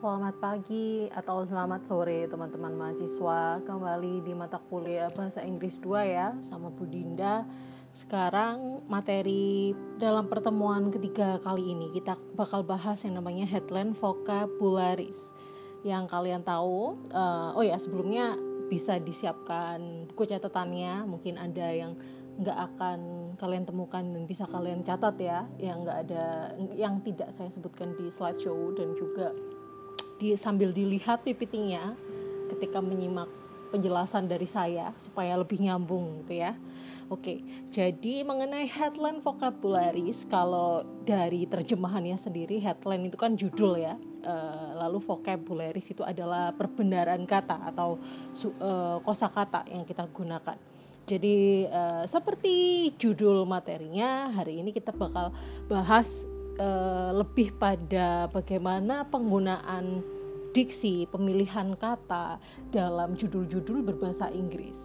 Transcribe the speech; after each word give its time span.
selamat 0.00 0.40
pagi 0.40 1.12
atau 1.12 1.44
selamat 1.44 1.84
sore 1.84 2.24
teman-teman 2.24 2.72
mahasiswa. 2.72 3.60
Kembali 3.68 4.24
di 4.24 4.32
mata 4.32 4.56
kuliah 4.56 5.12
Bahasa 5.12 5.44
Inggris 5.44 5.76
2 5.76 5.92
ya 6.08 6.32
sama 6.48 6.72
Bu 6.72 6.88
Dinda. 6.88 7.44
Sekarang 7.92 8.80
materi 8.88 9.76
dalam 10.00 10.24
pertemuan 10.24 10.88
ketiga 10.94 11.42
kali 11.42 11.74
ini 11.74 11.92
Kita 11.92 12.16
bakal 12.32 12.64
bahas 12.64 13.04
yang 13.04 13.20
namanya 13.20 13.44
headline 13.44 13.92
vocabularies. 13.92 15.20
Yang 15.84 16.08
kalian 16.08 16.48
tahu 16.48 16.96
uh, 17.12 17.52
Oh 17.52 17.60
ya 17.60 17.76
sebelumnya 17.76 18.40
bisa 18.72 18.96
disiapkan 18.96 20.08
buku 20.08 20.24
catatannya. 20.24 21.04
Mungkin 21.04 21.36
ada 21.36 21.76
yang 21.76 21.92
nggak 22.40 22.56
akan 22.72 23.00
kalian 23.36 23.68
temukan 23.68 24.00
dan 24.00 24.24
bisa 24.24 24.48
kalian 24.48 24.80
catat 24.80 25.20
ya. 25.20 25.44
Yang 25.60 25.76
nggak 25.84 25.98
ada 26.08 26.24
yang 26.72 27.04
tidak 27.04 27.36
saya 27.36 27.52
sebutkan 27.52 27.92
di 28.00 28.08
slideshow 28.08 28.72
dan 28.72 28.96
juga 28.96 29.36
di 30.20 30.36
sambil 30.36 30.68
dilihat 30.70 31.24
PPT-nya 31.24 31.96
ketika 32.52 32.84
menyimak 32.84 33.26
penjelasan 33.72 34.26
dari 34.28 34.44
saya 34.44 34.92
supaya 35.00 35.38
lebih 35.38 35.62
nyambung 35.62 36.26
gitu 36.26 36.44
ya. 36.44 36.52
Oke, 37.10 37.42
jadi 37.74 38.22
mengenai 38.22 38.70
headline 38.70 39.18
vocabularies 39.18 40.22
kalau 40.30 40.86
dari 41.02 41.42
terjemahannya 41.42 42.14
sendiri 42.14 42.62
headline 42.62 43.10
itu 43.10 43.18
kan 43.18 43.34
judul 43.34 43.80
ya. 43.82 43.98
Uh, 44.20 44.76
lalu 44.78 45.00
vocabularies 45.02 45.90
itu 45.90 46.04
adalah 46.06 46.52
perbendaharaan 46.54 47.24
kata 47.26 47.72
atau 47.72 47.98
uh, 48.62 49.02
kosakata 49.02 49.66
yang 49.72 49.82
kita 49.82 50.06
gunakan. 50.06 50.54
Jadi 51.08 51.66
uh, 51.66 52.06
seperti 52.06 52.86
judul 52.94 53.42
materinya 53.42 54.30
hari 54.30 54.62
ini 54.62 54.70
kita 54.70 54.94
bakal 54.94 55.34
bahas 55.66 56.30
uh, 56.60 57.10
lebih 57.16 57.56
pada 57.56 58.28
bagaimana 58.28 59.08
penggunaan 59.08 60.04
diksi, 60.52 61.08
pemilihan 61.08 61.72
kata 61.78 62.36
dalam 62.68 63.16
judul-judul 63.16 63.86
berbahasa 63.86 64.28
Inggris. 64.28 64.76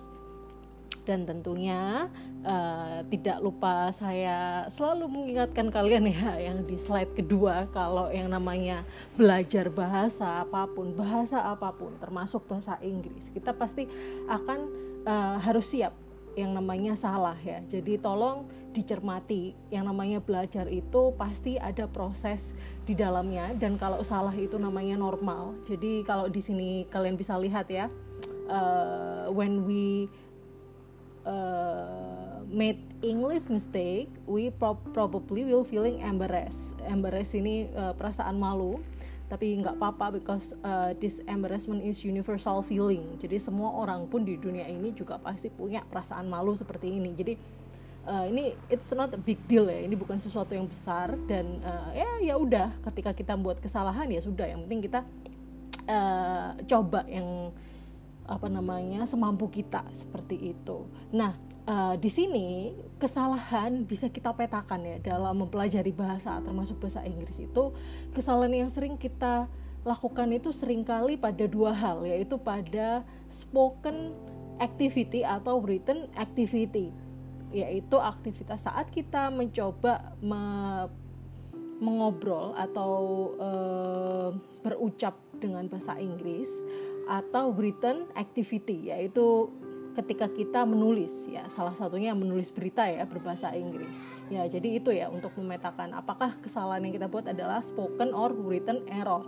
Dan 1.05 1.22
tentunya 1.22 2.09
uh, 2.41 3.05
tidak 3.14 3.38
lupa 3.38 3.94
saya 3.94 4.66
selalu 4.73 5.05
mengingatkan 5.05 5.69
kalian 5.69 6.09
ya 6.09 6.49
yang 6.49 6.66
di 6.66 6.81
slide 6.81 7.14
kedua 7.14 7.69
kalau 7.69 8.09
yang 8.09 8.33
namanya 8.33 8.81
belajar 9.14 9.69
bahasa 9.69 10.42
apa 10.42 10.66
pun, 10.66 10.97
bahasa 10.97 11.45
apa 11.45 11.69
pun 11.77 11.94
termasuk 12.02 12.49
bahasa 12.49 12.81
Inggris, 12.81 13.30
kita 13.30 13.53
pasti 13.53 13.86
akan 14.25 14.59
uh, 15.05 15.38
harus 15.45 15.69
siap 15.69 15.94
yang 16.33 16.58
namanya 16.58 16.97
salah 16.97 17.38
ya. 17.38 17.61
Jadi 17.69 18.02
tolong 18.02 18.49
dicermati 18.75 19.55
yang 19.71 19.87
namanya 19.87 20.19
belajar 20.19 20.67
itu 20.67 21.15
pasti 21.15 21.55
ada 21.55 21.87
proses 21.87 22.51
di 22.83 22.91
dalamnya 22.91 23.55
dan 23.55 23.79
kalau 23.79 24.03
salah 24.03 24.35
itu 24.35 24.59
namanya 24.59 24.99
normal. 24.99 25.55
Jadi 25.63 26.03
kalau 26.03 26.27
di 26.27 26.43
sini 26.43 26.83
kalian 26.91 27.15
bisa 27.15 27.39
lihat 27.39 27.71
ya 27.71 27.87
uh, 28.51 29.31
when 29.31 29.63
we 29.63 30.11
uh, 31.23 32.43
made 32.51 32.83
English 32.99 33.47
mistake, 33.47 34.11
we 34.27 34.51
pro 34.51 34.75
probably 34.91 35.47
will 35.47 35.63
feeling 35.63 36.03
embarrassed. 36.03 36.75
Embarrassed 36.83 37.39
ini 37.39 37.71
uh, 37.71 37.95
perasaan 37.95 38.35
malu 38.35 38.83
tapi 39.25 39.57
nggak 39.57 39.81
apa-apa 39.81 40.21
because 40.21 40.53
uh, 40.61 40.93
this 41.01 41.17
embarrassment 41.25 41.81
is 41.81 42.05
universal 42.05 42.61
feeling 42.61 43.17
jadi 43.17 43.41
semua 43.41 43.73
orang 43.73 44.05
pun 44.05 44.21
di 44.21 44.37
dunia 44.37 44.69
ini 44.69 44.93
juga 44.93 45.17
pasti 45.17 45.49
punya 45.49 45.81
perasaan 45.81 46.29
malu 46.29 46.53
seperti 46.53 46.93
ini 46.93 47.09
jadi 47.17 47.33
uh, 48.06 48.25
ini 48.30 48.53
it's 48.70 48.89
not 48.94 49.11
a 49.11 49.20
big 49.20 49.42
deal 49.50 49.67
ya 49.67 49.81
ini 49.81 49.98
bukan 49.98 50.22
sesuatu 50.22 50.53
yang 50.53 50.70
besar 50.70 51.14
dan 51.25 51.59
uh, 51.66 51.92
ya 51.92 52.09
ya 52.22 52.36
udah 52.38 52.72
ketika 52.92 53.11
kita 53.11 53.34
buat 53.36 53.59
kesalahan 53.59 54.08
ya 54.09 54.22
sudah 54.22 54.45
yang 54.45 54.64
penting 54.66 54.86
kita 54.86 55.02
uh, 55.89 56.56
coba 56.66 57.03
yang 57.09 57.52
apa 58.26 58.49
namanya 58.49 59.05
semampu 59.05 59.45
kita 59.54 59.86
seperti 59.94 60.58
itu. 60.58 60.89
Nah 61.14 61.38
uh, 61.70 61.94
di 61.94 62.10
sini 62.10 62.73
kesalahan 62.98 63.86
bisa 63.86 64.10
kita 64.10 64.33
petakan 64.33 64.82
ya 64.82 64.98
dalam 64.98 65.45
mempelajari 65.45 65.94
bahasa 65.94 66.42
termasuk 66.42 66.82
bahasa 66.82 67.05
Inggris 67.05 67.38
itu. 67.38 67.70
Kesalahan 68.17 68.65
yang 68.65 68.71
sering 68.73 68.98
kita 68.98 69.45
lakukan 69.86 70.33
itu 70.33 70.49
sering 70.49 70.82
kali 70.82 71.14
pada 71.14 71.45
dua 71.45 71.70
hal 71.70 72.02
yaitu 72.02 72.42
pada 72.42 73.05
spoken 73.30 74.17
activity 74.58 75.21
atau 75.21 75.61
written 75.61 76.10
activity 76.17 76.89
yaitu 77.55 77.95
aktivitas 77.95 78.67
saat 78.67 78.92
kita 78.92 79.32
mencoba 79.32 80.11
me 80.20 80.43
mengobrol 81.76 82.55
atau 82.55 82.92
e, 83.36 83.49
berucap 84.64 85.16
dengan 85.43 85.67
bahasa 85.67 85.99
Inggris 85.99 86.48
atau 87.08 87.52
written 87.52 88.08
activity 88.15 88.92
yaitu 88.92 89.52
ketika 89.95 90.27
kita 90.32 90.64
menulis 90.64 91.11
ya. 91.27 91.48
Salah 91.52 91.76
satunya 91.76 92.11
menulis 92.15 92.52
berita 92.52 92.88
ya 92.88 93.04
berbahasa 93.08 93.52
Inggris. 93.55 93.92
Ya 94.32 94.48
jadi 94.48 94.80
itu 94.80 94.92
ya 94.92 95.11
untuk 95.11 95.36
memetakan 95.36 95.95
apakah 95.95 96.36
kesalahan 96.39 96.88
yang 96.88 96.95
kita 96.95 97.08
buat 97.11 97.27
adalah 97.27 97.60
spoken 97.60 98.11
or 98.15 98.32
written 98.32 98.83
error 98.88 99.23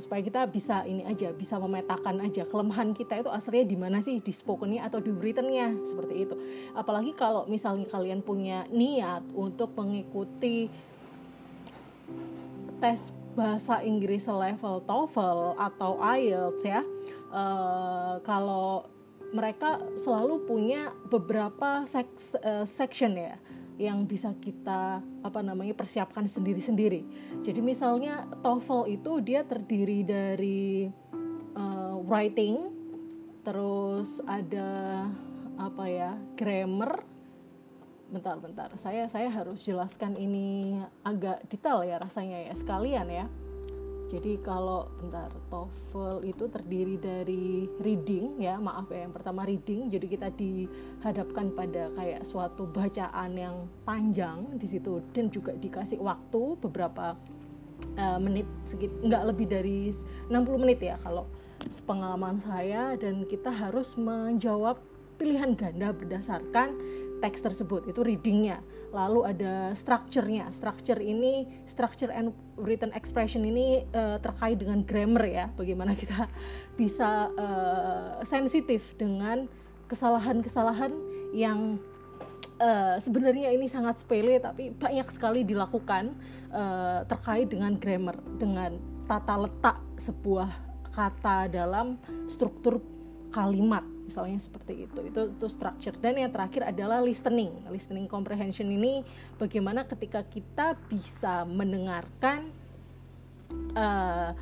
supaya 0.00 0.24
kita 0.24 0.48
bisa 0.48 0.86
ini 0.88 1.04
aja 1.04 1.32
bisa 1.34 1.60
memetakan 1.60 2.24
aja 2.24 2.48
kelemahan 2.48 2.96
kita 2.96 3.20
itu 3.20 3.28
aslinya 3.28 3.66
di 3.68 3.76
mana 3.76 3.98
sih 4.00 4.20
di 4.22 4.32
spokennya 4.32 4.88
atau 4.88 5.02
di 5.02 5.12
writtennya 5.12 5.76
seperti 5.84 6.28
itu. 6.28 6.34
Apalagi 6.72 7.12
kalau 7.12 7.44
misalnya 7.44 7.84
kalian 7.88 8.24
punya 8.24 8.64
niat 8.72 9.26
untuk 9.36 9.76
mengikuti 9.76 10.72
tes 12.80 13.12
bahasa 13.32 13.80
Inggris 13.80 14.28
level 14.28 14.84
TOEFL 14.84 15.56
atau 15.56 15.96
IELTS 16.04 16.62
ya 16.68 16.82
uh, 17.32 18.20
kalau 18.20 18.84
mereka 19.32 19.80
selalu 19.96 20.44
punya 20.44 20.92
beberapa 21.08 21.88
seks, 21.88 22.36
uh, 22.36 22.68
section 22.68 23.16
ya 23.16 23.40
yang 23.82 24.06
bisa 24.06 24.30
kita 24.38 25.02
apa 25.02 25.40
namanya 25.42 25.74
persiapkan 25.74 26.30
sendiri-sendiri. 26.30 27.02
Jadi 27.42 27.58
misalnya 27.58 28.30
TOEFL 28.46 28.94
itu 28.94 29.18
dia 29.18 29.42
terdiri 29.42 30.06
dari 30.06 30.86
uh, 31.58 31.98
writing, 32.06 32.70
terus 33.42 34.22
ada 34.22 35.10
apa 35.58 35.84
ya 35.90 36.14
grammar. 36.38 37.02
Bentar-bentar, 38.12 38.76
saya 38.76 39.08
saya 39.08 39.32
harus 39.32 39.64
jelaskan 39.64 40.14
ini 40.20 40.78
agak 41.02 41.48
detail 41.48 41.80
ya 41.82 41.96
rasanya 41.96 42.44
ya 42.44 42.54
sekalian 42.54 43.08
ya 43.08 43.26
jadi 44.12 44.36
kalau 44.44 44.92
bentar 45.00 45.32
TOEFL 45.48 46.20
itu 46.28 46.44
terdiri 46.52 47.00
dari 47.00 47.64
reading 47.80 48.36
ya 48.36 48.60
maaf 48.60 48.92
ya 48.92 49.08
yang 49.08 49.14
pertama 49.16 49.48
reading. 49.48 49.88
Jadi 49.88 50.04
kita 50.04 50.28
dihadapkan 50.36 51.48
pada 51.56 51.88
kayak 51.96 52.20
suatu 52.28 52.68
bacaan 52.68 53.32
yang 53.32 53.64
panjang 53.88 54.44
di 54.60 54.68
situ 54.68 55.00
dan 55.16 55.32
juga 55.32 55.56
dikasih 55.56 55.96
waktu 55.96 56.60
beberapa 56.60 57.16
uh, 57.96 58.20
menit 58.20 58.44
segit 58.68 58.92
nggak 59.00 59.32
lebih 59.32 59.48
dari 59.48 59.96
60 60.28 60.60
menit 60.60 60.84
ya 60.84 61.00
kalau 61.00 61.24
sepengalaman 61.72 62.36
saya. 62.36 62.92
Dan 63.00 63.24
kita 63.24 63.48
harus 63.48 63.96
menjawab 63.96 64.76
pilihan 65.16 65.56
ganda 65.56 65.88
berdasarkan 65.88 66.76
teks 67.22 67.38
tersebut 67.38 67.86
itu 67.86 68.02
readingnya. 68.02 68.58
Lalu 68.90 69.24
ada 69.30 69.70
structure-nya. 69.78 70.50
Structure 70.50 70.98
ini 70.98 71.46
structure 71.64 72.10
and 72.10 72.34
written 72.58 72.90
expression 72.92 73.46
ini 73.46 73.86
uh, 73.94 74.18
terkait 74.18 74.58
dengan 74.58 74.82
grammar 74.82 75.24
ya 75.24 75.46
bagaimana 75.54 75.94
kita 75.96 76.26
bisa 76.74 77.30
uh, 77.38 78.20
sensitif 78.26 78.92
dengan 78.98 79.46
kesalahan-kesalahan 79.86 80.92
yang 81.32 81.80
uh, 82.60 82.96
sebenarnya 83.00 83.52
ini 83.52 83.66
sangat 83.66 84.04
sepele 84.04 84.38
tapi 84.42 84.72
banyak 84.72 85.08
sekali 85.08 85.42
dilakukan 85.42 86.12
uh, 86.52 87.04
terkait 87.08 87.48
dengan 87.48 87.76
grammar 87.76 88.16
dengan 88.36 88.76
tata 89.08 89.36
letak 89.48 89.78
sebuah 89.96 90.48
kata 90.92 91.48
dalam 91.48 91.96
struktur 92.28 92.78
kalimat 93.32 93.82
misalnya 94.12 94.36
seperti 94.36 94.84
itu. 94.84 95.00
Itu 95.08 95.32
itu 95.32 95.46
structure. 95.48 95.96
Dan 95.96 96.20
yang 96.20 96.28
terakhir 96.28 96.68
adalah 96.68 97.00
listening. 97.00 97.48
Listening 97.72 98.04
comprehension 98.04 98.68
ini 98.68 99.00
bagaimana 99.40 99.88
ketika 99.88 100.20
kita 100.28 100.76
bisa 100.92 101.48
mendengarkan 101.48 102.52
uh, 103.72 104.36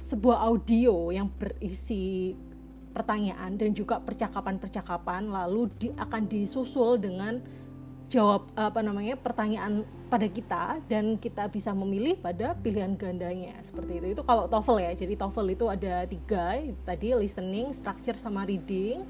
sebuah 0.00 0.48
audio 0.48 1.12
yang 1.12 1.28
berisi 1.28 2.32
pertanyaan 2.96 3.60
dan 3.60 3.76
juga 3.76 4.00
percakapan-percakapan 4.00 5.28
lalu 5.28 5.68
di, 5.76 5.92
akan 5.92 6.24
disusul 6.24 6.96
dengan 6.96 7.40
jawab 8.12 8.44
apa 8.52 8.84
namanya 8.84 9.16
pertanyaan 9.16 9.88
pada 10.12 10.28
kita 10.28 10.84
dan 10.84 11.16
kita 11.16 11.48
bisa 11.48 11.72
memilih 11.72 12.20
pada 12.20 12.52
pilihan 12.60 12.92
gandanya. 12.92 13.56
Seperti 13.64 14.04
itu. 14.04 14.06
Itu 14.12 14.22
kalau 14.28 14.44
TOEFL 14.44 14.84
ya. 14.84 14.92
Jadi 14.92 15.16
TOEFL 15.16 15.48
itu 15.56 15.64
ada 15.72 16.04
tiga 16.04 16.60
tadi 16.84 17.16
listening 17.16 17.72
structure 17.72 18.20
sama 18.20 18.44
reading. 18.44 19.00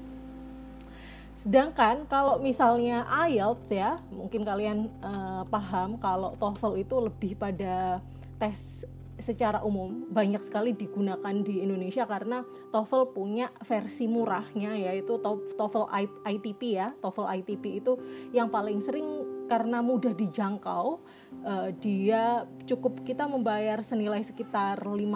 Sedangkan 1.35 2.07
kalau 2.07 2.39
misalnya 2.39 3.03
IELTS 3.27 3.67
ya 3.75 3.99
mungkin 4.07 4.47
kalian 4.47 4.87
uh, 5.03 5.43
paham 5.51 5.99
kalau 5.99 6.31
TOEFL 6.39 6.79
itu 6.79 6.95
lebih 7.03 7.35
pada 7.35 7.99
tes 8.39 8.87
secara 9.23 9.63
umum 9.63 10.03
banyak 10.11 10.43
sekali 10.43 10.75
digunakan 10.75 11.31
di 11.39 11.63
Indonesia 11.63 12.03
karena 12.03 12.43
TOEFL 12.75 13.15
punya 13.15 13.47
versi 13.63 14.11
murahnya 14.11 14.75
yaitu 14.75 15.15
TOEFL 15.55 15.87
ITP 16.27 16.61
ya. 16.75 16.91
TOEFL 16.99 17.31
ITP 17.39 17.79
itu 17.79 17.95
yang 18.35 18.51
paling 18.51 18.83
sering 18.83 19.23
karena 19.47 19.79
mudah 19.79 20.11
dijangkau 20.11 20.99
uh, 21.47 21.69
dia 21.79 22.43
cukup 22.67 23.03
kita 23.07 23.27
membayar 23.27 23.79
senilai 23.79 24.23
sekitar 24.23 24.83
50 24.83 25.07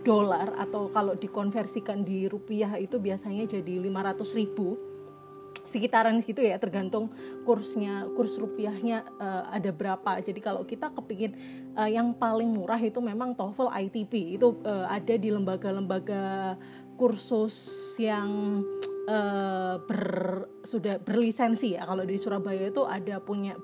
dolar 0.00 0.56
atau 0.56 0.88
kalau 0.88 1.12
dikonversikan 1.12 2.00
di 2.00 2.24
rupiah 2.24 2.80
itu 2.80 2.96
biasanya 2.96 3.44
jadi 3.44 3.84
500 3.84 4.40
ribu 4.40 4.89
sekitaran 5.70 6.18
gitu 6.26 6.42
ya 6.42 6.58
tergantung 6.58 7.14
kursnya 7.46 8.10
kurs 8.18 8.34
rupiahnya 8.42 9.06
uh, 9.22 9.46
ada 9.54 9.70
berapa. 9.70 10.18
Jadi 10.18 10.42
kalau 10.42 10.66
kita 10.66 10.90
kepingin 10.90 11.38
uh, 11.78 11.86
yang 11.86 12.10
paling 12.18 12.50
murah 12.50 12.82
itu 12.82 12.98
memang 12.98 13.38
TOEFL 13.38 13.70
ITP 13.86 14.34
itu 14.34 14.58
uh, 14.66 14.90
ada 14.90 15.14
di 15.14 15.30
lembaga-lembaga 15.30 16.58
kursus 16.98 17.70
yang 18.02 18.60
uh, 19.06 19.78
ber 19.86 20.04
sudah 20.66 20.98
berlisensi 20.98 21.78
ya. 21.78 21.86
Kalau 21.86 22.02
di 22.02 22.18
Surabaya 22.18 22.66
itu 22.66 22.82
ada 22.82 23.22
punya 23.22 23.54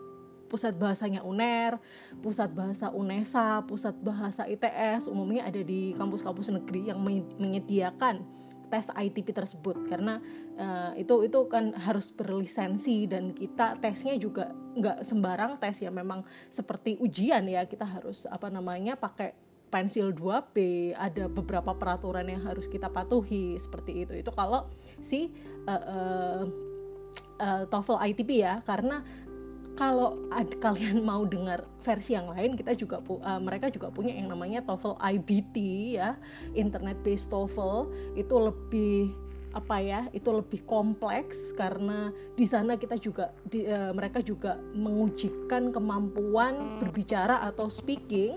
pusat 0.46 0.78
bahasanya 0.78 1.26
UNER, 1.26 1.76
pusat 2.22 2.54
bahasa 2.54 2.88
UNESA, 2.94 3.66
pusat 3.66 3.98
bahasa 3.98 4.46
ITS 4.46 5.10
umumnya 5.10 5.42
ada 5.42 5.58
di 5.58 5.92
kampus-kampus 5.98 6.54
negeri 6.54 6.94
yang 6.94 7.02
menyediakan 7.36 8.22
tes 8.70 8.86
ITP 8.94 9.34
tersebut. 9.34 9.86
Karena 9.90 10.22
uh, 10.58 10.92
itu 10.96 11.28
itu 11.28 11.40
kan 11.48 11.72
harus 11.76 12.10
berlisensi 12.12 13.06
dan 13.06 13.32
kita 13.32 13.78
tesnya 13.80 14.16
juga 14.16 14.52
nggak 14.76 15.04
sembarang 15.04 15.56
tes 15.60 15.80
ya 15.80 15.92
memang 15.92 16.24
seperti 16.52 17.00
ujian 17.00 17.48
ya 17.48 17.64
kita 17.64 17.84
harus 17.84 18.28
apa 18.28 18.52
namanya 18.52 18.96
pakai 18.96 19.32
pensil 19.66 20.14
2B 20.14 20.56
ada 20.94 21.26
beberapa 21.26 21.74
peraturan 21.74 22.26
yang 22.30 22.42
harus 22.46 22.70
kita 22.70 22.86
patuhi 22.86 23.58
seperti 23.58 24.06
itu. 24.06 24.12
Itu 24.14 24.30
kalau 24.30 24.70
si 25.02 25.28
uh, 25.66 25.74
uh, 25.74 26.42
uh, 27.42 27.62
TOEFL 27.66 27.98
ITP 28.14 28.46
ya 28.46 28.62
karena 28.62 29.02
kalau 29.76 30.16
ad, 30.32 30.56
kalian 30.64 31.04
mau 31.04 31.26
dengar 31.28 31.66
versi 31.84 32.16
yang 32.16 32.32
lain 32.32 32.56
kita 32.56 32.72
juga 32.72 33.02
uh, 33.04 33.42
mereka 33.42 33.68
juga 33.68 33.92
punya 33.92 34.14
yang 34.14 34.30
namanya 34.32 34.62
TOEFL 34.64 34.96
IBT 35.02 35.56
ya 35.98 36.14
internet 36.54 36.96
based 37.02 37.28
TOEFL. 37.28 37.90
Itu 38.14 38.38
lebih 38.38 39.25
apa 39.56 39.80
ya 39.80 40.04
itu 40.12 40.28
lebih 40.28 40.68
kompleks 40.68 41.56
karena 41.56 42.12
di 42.36 42.44
sana 42.44 42.76
kita 42.76 43.00
juga 43.00 43.32
di, 43.48 43.64
uh, 43.64 43.96
mereka 43.96 44.20
juga 44.20 44.60
mengujikan 44.76 45.72
kemampuan 45.72 46.76
berbicara 46.76 47.40
atau 47.48 47.72
speaking. 47.72 48.36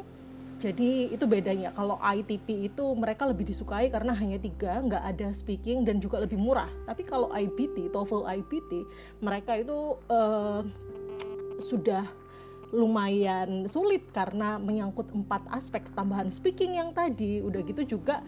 Jadi 0.59 1.07
itu 1.11 1.23
bedanya. 1.23 1.71
Kalau 1.71 1.95
ITP 1.99 2.67
itu 2.71 2.83
mereka 2.91 3.23
lebih 3.27 3.47
disukai 3.47 3.87
karena 3.87 4.11
hanya 4.11 4.35
tiga 4.39 4.83
nggak 4.83 5.03
ada 5.15 5.31
speaking 5.31 5.87
dan 5.87 6.03
juga 6.03 6.19
lebih 6.23 6.35
murah. 6.35 6.67
Tapi 6.87 7.03
kalau 7.07 7.31
IBT 7.31 7.91
TOEFL 7.91 8.27
IBT 8.27 8.71
mereka 9.23 9.55
itu 9.55 9.95
uh, 10.11 10.63
sudah 11.59 12.03
lumayan 12.75 13.65
sulit 13.71 14.03
karena 14.11 14.59
menyangkut 14.59 15.07
empat 15.15 15.47
aspek. 15.51 15.83
Tambahan 15.95 16.27
speaking 16.27 16.75
yang 16.75 16.91
tadi 16.91 17.39
udah 17.39 17.63
gitu 17.63 17.95
juga 17.95 18.19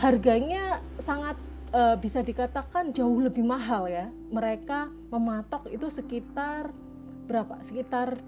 harganya 0.00 0.80
sangat 0.96 1.36
uh, 1.72 1.96
bisa 1.98 2.20
dikatakan 2.22 2.94
jauh 2.94 3.18
lebih 3.22 3.42
mahal 3.42 3.86
ya. 3.86 4.10
Mereka 4.30 4.90
mematok 5.10 5.70
itu 5.70 5.86
sekitar 5.90 6.70
berapa? 7.26 7.58
Sekitar 7.62 8.18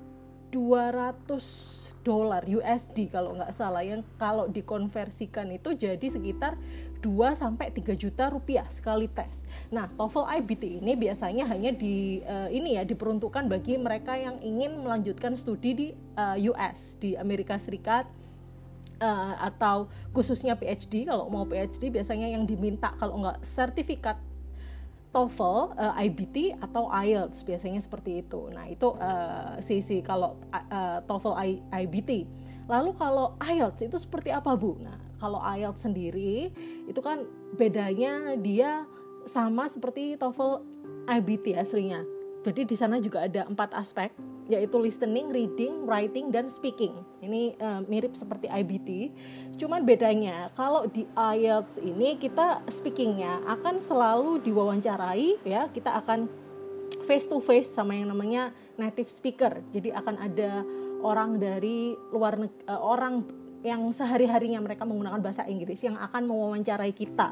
200 0.52 1.82
dolar 2.02 2.42
USD 2.44 3.14
kalau 3.14 3.38
nggak 3.38 3.54
salah 3.54 3.86
yang 3.86 4.02
kalau 4.18 4.50
dikonversikan 4.50 5.54
itu 5.54 5.72
jadi 5.78 6.02
sekitar 6.02 6.58
2 7.02 7.34
sampai 7.34 7.74
3 7.74 7.98
juta 7.98 8.30
rupiah 8.30 8.66
sekali 8.70 9.10
tes. 9.10 9.42
Nah, 9.74 9.90
TOEFL 9.90 10.26
IBT 10.38 10.82
ini 10.82 10.94
biasanya 10.94 11.50
hanya 11.50 11.74
di 11.74 12.22
uh, 12.22 12.46
ini 12.46 12.78
ya 12.78 12.86
diperuntukkan 12.86 13.50
bagi 13.50 13.74
mereka 13.74 14.14
yang 14.14 14.38
ingin 14.38 14.82
melanjutkan 14.82 15.34
studi 15.34 15.70
di 15.74 15.86
uh, 16.14 16.38
eh, 16.38 16.46
US 16.54 16.94
di 17.02 17.18
Amerika 17.18 17.58
Serikat 17.58 18.06
uh, 19.02 19.34
atau 19.42 19.90
khususnya 20.14 20.54
PhD 20.54 21.10
kalau 21.10 21.26
mau 21.26 21.42
PhD 21.42 21.90
biasanya 21.90 22.30
yang 22.30 22.46
diminta 22.46 22.94
kalau 22.94 23.18
nggak 23.18 23.42
sertifikat 23.42 24.22
TOEFL, 25.12 25.76
uh, 25.76 25.92
IBT 26.00 26.56
atau 26.56 26.88
IELTS 26.88 27.44
biasanya 27.44 27.84
seperti 27.84 28.24
itu. 28.24 28.48
Nah 28.48 28.64
itu 28.64 28.96
uh, 28.96 29.60
sisi 29.60 30.00
kalau 30.00 30.40
uh, 30.48 31.04
TOEFL, 31.04 31.36
I, 31.36 31.50
IBT. 31.84 32.24
Lalu 32.64 32.96
kalau 32.96 33.36
IELTS 33.36 33.84
itu 33.84 34.00
seperti 34.00 34.32
apa 34.32 34.56
bu? 34.56 34.80
Nah 34.80 34.96
kalau 35.20 35.36
IELTS 35.44 35.84
sendiri 35.84 36.48
itu 36.88 37.00
kan 37.04 37.28
bedanya 37.60 38.40
dia 38.40 38.88
sama 39.28 39.68
seperti 39.68 40.16
TOEFL, 40.16 40.64
IBT 41.12 41.60
aslinya. 41.60 42.21
Jadi 42.42 42.66
di 42.66 42.74
sana 42.74 42.98
juga 42.98 43.22
ada 43.22 43.46
empat 43.46 43.70
aspek, 43.78 44.10
yaitu 44.50 44.74
listening, 44.74 45.30
reading, 45.30 45.86
writing, 45.86 46.34
dan 46.34 46.50
speaking. 46.50 46.90
Ini 47.22 47.54
uh, 47.62 47.80
mirip 47.86 48.18
seperti 48.18 48.50
IBT, 48.50 49.14
cuman 49.62 49.86
bedanya 49.86 50.50
kalau 50.58 50.90
di 50.90 51.06
IELTS 51.14 51.78
ini 51.78 52.18
kita 52.18 52.66
speakingnya 52.66 53.46
akan 53.46 53.78
selalu 53.78 54.42
diwawancarai, 54.42 55.38
ya 55.46 55.70
kita 55.70 55.94
akan 56.02 56.26
face 57.06 57.30
to 57.30 57.38
face 57.38 57.70
sama 57.70 57.94
yang 57.94 58.10
namanya 58.10 58.50
native 58.74 59.06
speaker. 59.06 59.62
Jadi 59.70 59.94
akan 59.94 60.18
ada 60.18 60.66
orang 61.06 61.38
dari 61.38 61.94
luar 62.10 62.42
uh, 62.42 62.80
orang 62.82 63.22
yang 63.62 63.86
sehari 63.94 64.26
harinya 64.26 64.58
mereka 64.58 64.82
menggunakan 64.82 65.22
bahasa 65.22 65.46
Inggris 65.46 65.78
yang 65.86 65.94
akan 65.94 66.26
mewawancarai 66.26 66.90
kita 66.90 67.30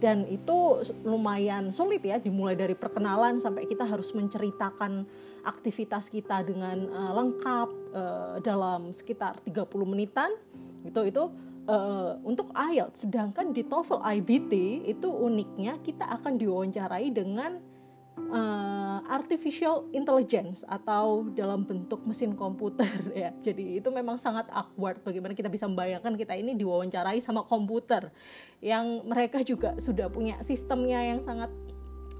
dan 0.00 0.24
itu 0.26 0.80
lumayan 1.04 1.68
sulit 1.70 2.00
ya 2.00 2.16
dimulai 2.16 2.56
dari 2.56 2.72
perkenalan 2.72 3.36
sampai 3.36 3.68
kita 3.68 3.84
harus 3.84 4.10
menceritakan 4.16 5.04
aktivitas 5.44 6.08
kita 6.08 6.40
dengan 6.40 6.88
uh, 6.88 7.12
lengkap 7.20 7.68
uh, 7.92 8.34
dalam 8.40 8.96
sekitar 8.96 9.36
30 9.44 9.68
menitan. 9.84 10.32
Itu 10.88 11.04
itu 11.04 11.28
uh, 11.68 12.16
untuk 12.24 12.48
IELTS. 12.56 13.04
Sedangkan 13.04 13.52
di 13.52 13.60
TOEFL 13.64 14.00
IBT 14.00 14.52
itu 14.88 15.08
uniknya 15.12 15.76
kita 15.84 16.08
akan 16.20 16.40
diwawancarai 16.40 17.12
dengan 17.12 17.60
uh, 18.28 19.00
artificial 19.08 19.88
intelligence 19.96 20.62
atau 20.68 21.26
dalam 21.32 21.64
bentuk 21.64 22.04
mesin 22.04 22.36
komputer 22.36 22.90
ya. 23.26 23.32
Jadi 23.40 23.80
itu 23.80 23.88
memang 23.88 24.20
sangat 24.20 24.46
awkward 24.52 25.00
bagaimana 25.00 25.32
kita 25.32 25.48
bisa 25.48 25.64
membayangkan 25.64 26.14
kita 26.14 26.36
ini 26.36 26.52
diwawancarai 26.54 27.18
sama 27.24 27.42
komputer 27.48 28.12
yang 28.60 29.02
mereka 29.08 29.40
juga 29.40 29.74
sudah 29.80 30.12
punya 30.12 30.36
sistemnya 30.44 31.00
yang 31.00 31.24
sangat 31.24 31.50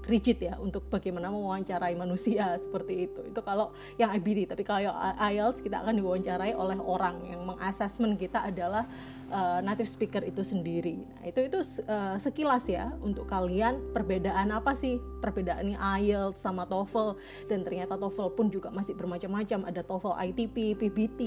rigid 0.09 0.41
ya 0.41 0.57
untuk 0.57 0.89
bagaimana 0.89 1.29
mewawancarai 1.29 1.93
manusia 1.93 2.55
seperti 2.63 3.09
itu. 3.09 3.21
Itu 3.29 3.41
kalau 3.45 3.71
yang 4.01 4.09
IBD, 4.11 4.49
tapi 4.49 4.65
kalau 4.65 4.91
IELTS 5.17 5.61
kita 5.61 5.85
akan 5.85 6.01
diwawancarai 6.01 6.57
oleh 6.57 6.77
orang 6.81 7.21
yang 7.29 7.45
mengasesmen 7.45 8.17
kita 8.17 8.41
adalah 8.41 8.89
uh, 9.31 9.59
native 9.63 9.87
speaker 9.87 10.21
itu 10.21 10.43
sendiri. 10.43 11.01
Nah, 11.01 11.23
itu 11.31 11.39
itu 11.47 11.59
uh, 11.87 12.19
sekilas 12.19 12.67
ya 12.67 12.91
untuk 13.01 13.25
kalian 13.25 13.79
perbedaan 13.95 14.51
apa 14.51 14.75
sih? 14.75 14.99
Perbedaannya 15.23 15.79
IELTS 15.79 16.43
sama 16.43 16.67
TOEFL. 16.67 17.17
Dan 17.47 17.63
ternyata 17.63 17.95
TOEFL 17.97 18.35
pun 18.35 18.51
juga 18.51 18.69
masih 18.69 18.93
bermacam-macam. 18.93 19.71
Ada 19.71 19.81
TOEFL 19.87 20.13
ITP, 20.29 20.77
PBT, 20.77 21.21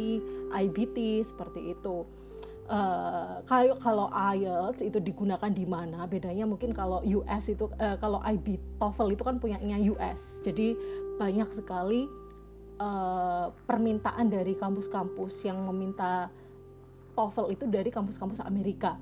IBT 0.53 1.25
seperti 1.25 1.75
itu. 1.75 2.05
Uh, 2.65 3.45
kalau 3.45 3.77
kalau 3.77 4.07
IELTS 4.09 4.81
itu 4.81 4.97
digunakan 5.01 5.53
di 5.53 5.69
mana? 5.69 6.09
Bedanya 6.09 6.49
mungkin 6.49 6.73
kalau 6.73 7.05
US 7.05 7.53
itu 7.53 7.69
uh, 7.77 7.97
kalau 8.01 8.25
IB 8.25 8.57
TOEFL 8.81 9.13
itu 9.13 9.23
kan 9.25 9.37
punyanya 9.37 9.77
US 9.93 10.41
jadi 10.41 10.73
banyak 11.21 11.45
sekali 11.53 12.09
uh, 12.81 13.53
permintaan 13.69 14.33
dari 14.33 14.57
kampus-kampus 14.57 15.45
yang 15.47 15.61
meminta 15.69 16.33
TOEFL 17.15 17.55
itu 17.55 17.65
dari 17.71 17.89
kampus-kampus 17.89 18.43
Amerika. 18.45 18.99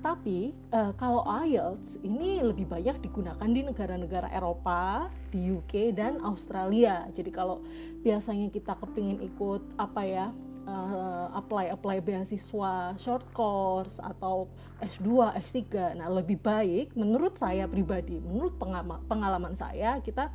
Tapi 0.00 0.56
uh, 0.72 0.96
kalau 0.96 1.28
IELTS 1.28 2.00
ini 2.00 2.40
lebih 2.40 2.64
banyak 2.64 3.04
digunakan 3.04 3.44
di 3.44 3.60
negara-negara 3.60 4.32
Eropa, 4.32 5.12
di 5.28 5.52
UK 5.52 5.92
dan 5.92 6.24
Australia. 6.24 7.04
Jadi 7.12 7.28
kalau 7.28 7.60
biasanya 8.00 8.48
kita 8.48 8.80
kepingin 8.80 9.20
ikut 9.20 9.60
apa 9.76 10.00
ya 10.08 10.26
uh, 10.64 11.28
apply 11.36 11.68
apply 11.76 12.00
beasiswa 12.00 12.96
short 12.96 13.28
course 13.36 14.00
atau 14.00 14.48
S2, 14.80 15.36
S3. 15.36 15.60
Nah, 16.00 16.08
lebih 16.08 16.40
baik 16.40 16.96
menurut 16.96 17.36
saya 17.36 17.68
pribadi, 17.68 18.16
menurut 18.16 18.56
pengalaman, 18.56 19.04
pengalaman 19.04 19.52
saya 19.52 20.00
kita 20.00 20.32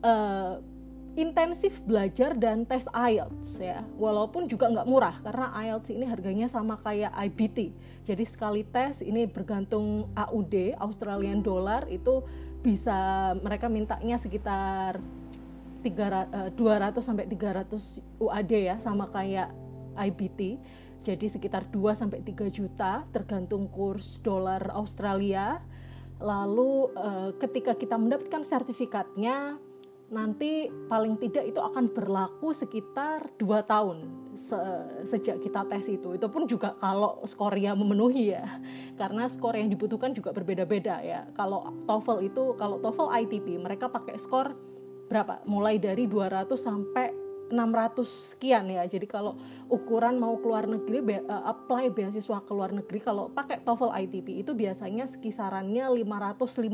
uh, 0.00 0.56
intensif 1.18 1.82
belajar 1.82 2.38
dan 2.38 2.62
tes 2.62 2.86
IELTS 2.94 3.58
ya. 3.58 3.82
Walaupun 3.98 4.46
juga 4.46 4.70
nggak 4.70 4.86
murah 4.86 5.18
karena 5.26 5.50
IELTS 5.66 5.90
ini 5.90 6.06
harganya 6.06 6.46
sama 6.46 6.78
kayak 6.78 7.10
IBT 7.10 7.74
jadi 8.08 8.24
sekali 8.24 8.64
tes 8.64 9.04
ini 9.04 9.28
bergantung 9.28 10.08
AUD 10.16 10.80
Australian 10.80 11.44
dollar 11.44 11.84
itu 11.92 12.24
bisa 12.64 13.32
mereka 13.44 13.68
mintanya 13.68 14.16
sekitar 14.16 14.96
300, 15.84 16.56
200 16.56 16.56
eh, 16.56 17.04
sampai 17.04 17.24
300 17.28 18.00
UAD 18.16 18.52
ya 18.56 18.76
sama 18.80 19.12
kayak 19.12 19.52
IBT 19.98 20.56
jadi 21.04 21.26
sekitar 21.28 21.68
2 21.68 21.94
sampai 21.94 22.24
3 22.24 22.48
juta 22.48 23.04
tergantung 23.14 23.70
kurs 23.70 24.18
dolar 24.24 24.72
Australia. 24.74 25.62
Lalu 26.18 26.90
uh, 26.98 27.30
ketika 27.38 27.78
kita 27.78 27.94
mendapatkan 27.94 28.42
sertifikatnya 28.42 29.54
nanti 30.08 30.72
paling 30.88 31.20
tidak 31.20 31.52
itu 31.52 31.60
akan 31.60 31.92
berlaku 31.92 32.56
sekitar 32.56 33.28
dua 33.36 33.60
tahun 33.60 34.08
se 34.32 34.56
sejak 35.04 35.44
kita 35.44 35.68
tes 35.68 35.84
itu. 35.92 36.16
Itu 36.16 36.32
pun 36.32 36.48
juga 36.48 36.72
kalau 36.80 37.20
skornya 37.28 37.76
memenuhi 37.76 38.32
ya. 38.32 38.44
Karena 39.00 39.28
skor 39.28 39.58
yang 39.58 39.68
dibutuhkan 39.68 40.16
juga 40.16 40.32
berbeda-beda 40.32 41.04
ya. 41.04 41.28
Kalau 41.36 41.68
TOEFL 41.84 42.18
itu 42.24 42.56
kalau 42.56 42.80
TOEFL 42.80 43.08
ITP 43.26 43.60
mereka 43.60 43.92
pakai 43.92 44.16
skor 44.16 44.56
berapa? 45.12 45.44
Mulai 45.44 45.76
dari 45.76 46.08
200 46.08 46.48
sampai 46.56 47.27
600 47.48 48.34
sekian 48.36 48.68
ya. 48.70 48.84
Jadi 48.84 49.04
kalau 49.08 49.36
ukuran 49.68 50.16
mau 50.16 50.36
keluar 50.40 50.64
negeri 50.64 50.98
be, 51.04 51.16
uh, 51.24 51.44
apply 51.48 51.92
beasiswa 51.92 52.40
ke 52.44 52.52
luar 52.52 52.72
negeri 52.72 53.00
kalau 53.00 53.28
pakai 53.28 53.60
TOEFL 53.64 53.92
ITP 54.06 54.40
itu 54.46 54.52
biasanya 54.56 55.08
kisarannya 55.08 55.88
550 55.92 56.64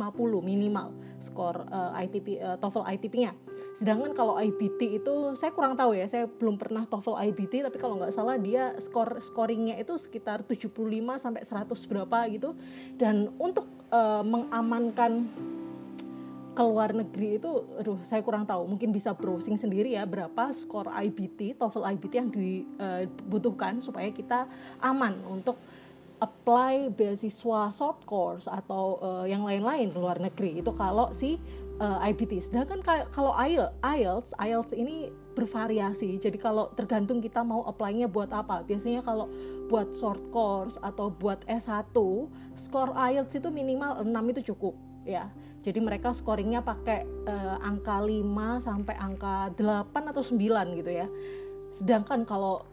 minimal 0.43 0.95
skor 1.19 1.67
uh, 1.71 1.95
ITP 1.99 2.39
uh, 2.43 2.57
TOEFL 2.59 2.87
ITP-nya. 2.99 3.33
Sedangkan 3.75 4.15
kalau 4.15 4.39
IBT 4.39 5.03
itu 5.03 5.35
saya 5.35 5.51
kurang 5.51 5.75
tahu 5.75 5.99
ya, 5.99 6.07
saya 6.07 6.31
belum 6.31 6.55
pernah 6.55 6.87
TOEFL 6.87 7.19
IBT 7.31 7.67
tapi 7.67 7.77
kalau 7.83 7.99
nggak 7.99 8.15
salah 8.15 8.39
dia 8.39 8.71
skor 8.79 9.19
scoringnya 9.19 9.75
itu 9.83 9.99
sekitar 9.99 10.47
75 10.47 10.71
sampai 11.19 11.43
100 11.43 11.91
berapa 11.91 12.19
gitu. 12.31 12.55
Dan 12.95 13.35
untuk 13.43 13.67
uh, 13.91 14.23
mengamankan 14.23 15.27
ke 16.55 16.63
luar 16.63 16.95
negeri 16.95 17.43
itu 17.43 17.51
aduh 17.77 17.99
saya 18.07 18.23
kurang 18.23 18.47
tahu. 18.47 18.65
Mungkin 18.71 18.95
bisa 18.95 19.11
browsing 19.13 19.59
sendiri 19.59 19.99
ya 19.99 20.07
berapa 20.07 20.55
skor 20.55 20.87
IBT 20.87 21.59
TOEFL 21.59 21.85
IBT 21.99 22.13
yang 22.15 22.31
dibutuhkan 22.31 23.83
supaya 23.83 24.09
kita 24.15 24.47
aman 24.79 25.19
untuk 25.27 25.59
apply 26.23 26.95
beasiswa 26.95 27.75
short 27.75 28.07
course 28.07 28.47
atau 28.47 29.03
uh, 29.03 29.27
yang 29.27 29.43
lain-lain 29.43 29.91
ke 29.91 29.99
luar 29.99 30.17
negeri. 30.23 30.63
Itu 30.63 30.73
kalau 30.73 31.11
si 31.11 31.37
uh, 31.83 31.99
IBT 32.07 32.39
sedangkan 32.39 32.81
kalau 33.11 33.35
IELTS 33.35 34.33
IELTS 34.39 34.73
ini 34.79 35.11
bervariasi. 35.35 36.23
Jadi 36.23 36.39
kalau 36.39 36.71
tergantung 36.79 37.19
kita 37.19 37.43
mau 37.43 37.67
apply-nya 37.67 38.07
buat 38.07 38.31
apa. 38.31 38.63
Biasanya 38.63 39.03
kalau 39.03 39.27
buat 39.67 39.91
short 39.91 40.23
course 40.31 40.79
atau 40.79 41.11
buat 41.11 41.43
S1 41.51 41.93
skor 42.55 42.95
IELTS 42.95 43.43
itu 43.43 43.51
minimal 43.51 44.07
6 44.07 44.33
itu 44.33 44.55
cukup 44.55 44.79
ya 45.05 45.29
jadi 45.65 45.81
mereka 45.81 46.13
scoringnya 46.13 46.61
pakai 46.61 47.09
uh, 47.25 47.57
angka 47.65 48.05
5 48.05 48.21
sampai 48.61 48.95
angka 49.01 49.49
8 49.57 50.13
atau 50.13 50.21
9 50.21 50.77
gitu 50.77 50.91
ya. 50.93 51.09
Sedangkan 51.73 52.29
kalau 52.29 52.69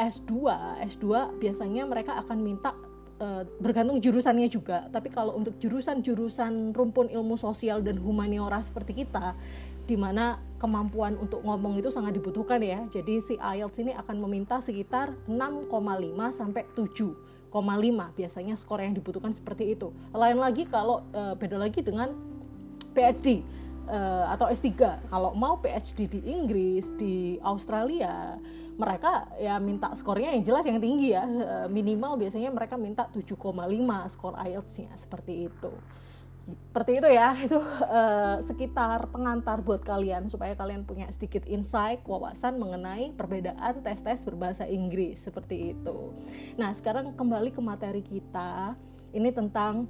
S2, 0.00 0.48
S2 0.80 1.36
biasanya 1.36 1.84
mereka 1.84 2.16
akan 2.24 2.40
minta 2.40 2.72
uh, 3.20 3.44
bergantung 3.60 4.00
jurusannya 4.00 4.48
juga. 4.48 4.88
Tapi 4.88 5.12
kalau 5.12 5.36
untuk 5.36 5.60
jurusan-jurusan 5.60 6.72
rumpun 6.72 7.12
ilmu 7.12 7.36
sosial 7.36 7.84
dan 7.84 8.00
humaniora 8.00 8.64
seperti 8.64 9.04
kita, 9.04 9.36
di 9.84 10.00
mana 10.00 10.40
kemampuan 10.56 11.20
untuk 11.20 11.44
ngomong 11.44 11.76
itu 11.76 11.92
sangat 11.92 12.16
dibutuhkan 12.16 12.64
ya. 12.64 12.80
Jadi 12.88 13.20
si 13.20 13.34
IELTS 13.36 13.84
ini 13.84 13.92
akan 13.92 14.16
meminta 14.24 14.56
sekitar 14.64 15.12
6,5 15.28 15.68
sampai 16.32 16.64
7 16.72 17.31
biasanya 18.16 18.56
skor 18.56 18.80
yang 18.80 18.96
dibutuhkan 18.96 19.30
seperti 19.36 19.76
itu. 19.76 19.92
Lain 20.16 20.40
lagi 20.40 20.64
kalau 20.64 21.04
uh, 21.12 21.36
beda 21.36 21.60
lagi 21.60 21.84
dengan 21.84 22.16
PhD 22.92 23.40
eh, 23.88 24.24
atau 24.28 24.52
S3. 24.52 24.68
Kalau 25.08 25.32
mau 25.32 25.56
PhD 25.56 26.08
di 26.08 26.20
Inggris, 26.28 26.92
di 27.00 27.40
Australia, 27.40 28.36
mereka 28.76 29.28
ya 29.40 29.56
minta 29.56 29.92
skornya 29.96 30.36
yang 30.36 30.44
jelas 30.44 30.64
yang 30.68 30.76
tinggi 30.76 31.16
ya. 31.16 31.24
Uh, 31.24 31.66
minimal 31.72 32.20
biasanya 32.20 32.52
mereka 32.52 32.76
minta 32.76 33.08
7,5 33.08 33.32
skor 34.12 34.36
IELTS-nya 34.36 34.92
seperti 34.96 35.48
itu 35.48 35.72
seperti 36.42 36.98
itu 36.98 37.08
ya. 37.08 37.36
Itu 37.38 37.58
uh, 37.62 38.38
sekitar 38.42 39.08
pengantar 39.12 39.62
buat 39.62 39.82
kalian 39.84 40.26
supaya 40.26 40.56
kalian 40.58 40.82
punya 40.82 41.08
sedikit 41.12 41.46
insight 41.46 42.02
wawasan 42.04 42.58
mengenai 42.58 43.14
perbedaan 43.14 43.82
tes-tes 43.84 44.24
berbahasa 44.26 44.66
Inggris 44.66 45.22
seperti 45.22 45.76
itu. 45.76 46.12
Nah 46.58 46.74
sekarang 46.74 47.14
kembali 47.14 47.54
ke 47.54 47.60
materi 47.62 48.02
kita. 48.02 48.74
Ini 49.12 49.28
tentang 49.30 49.86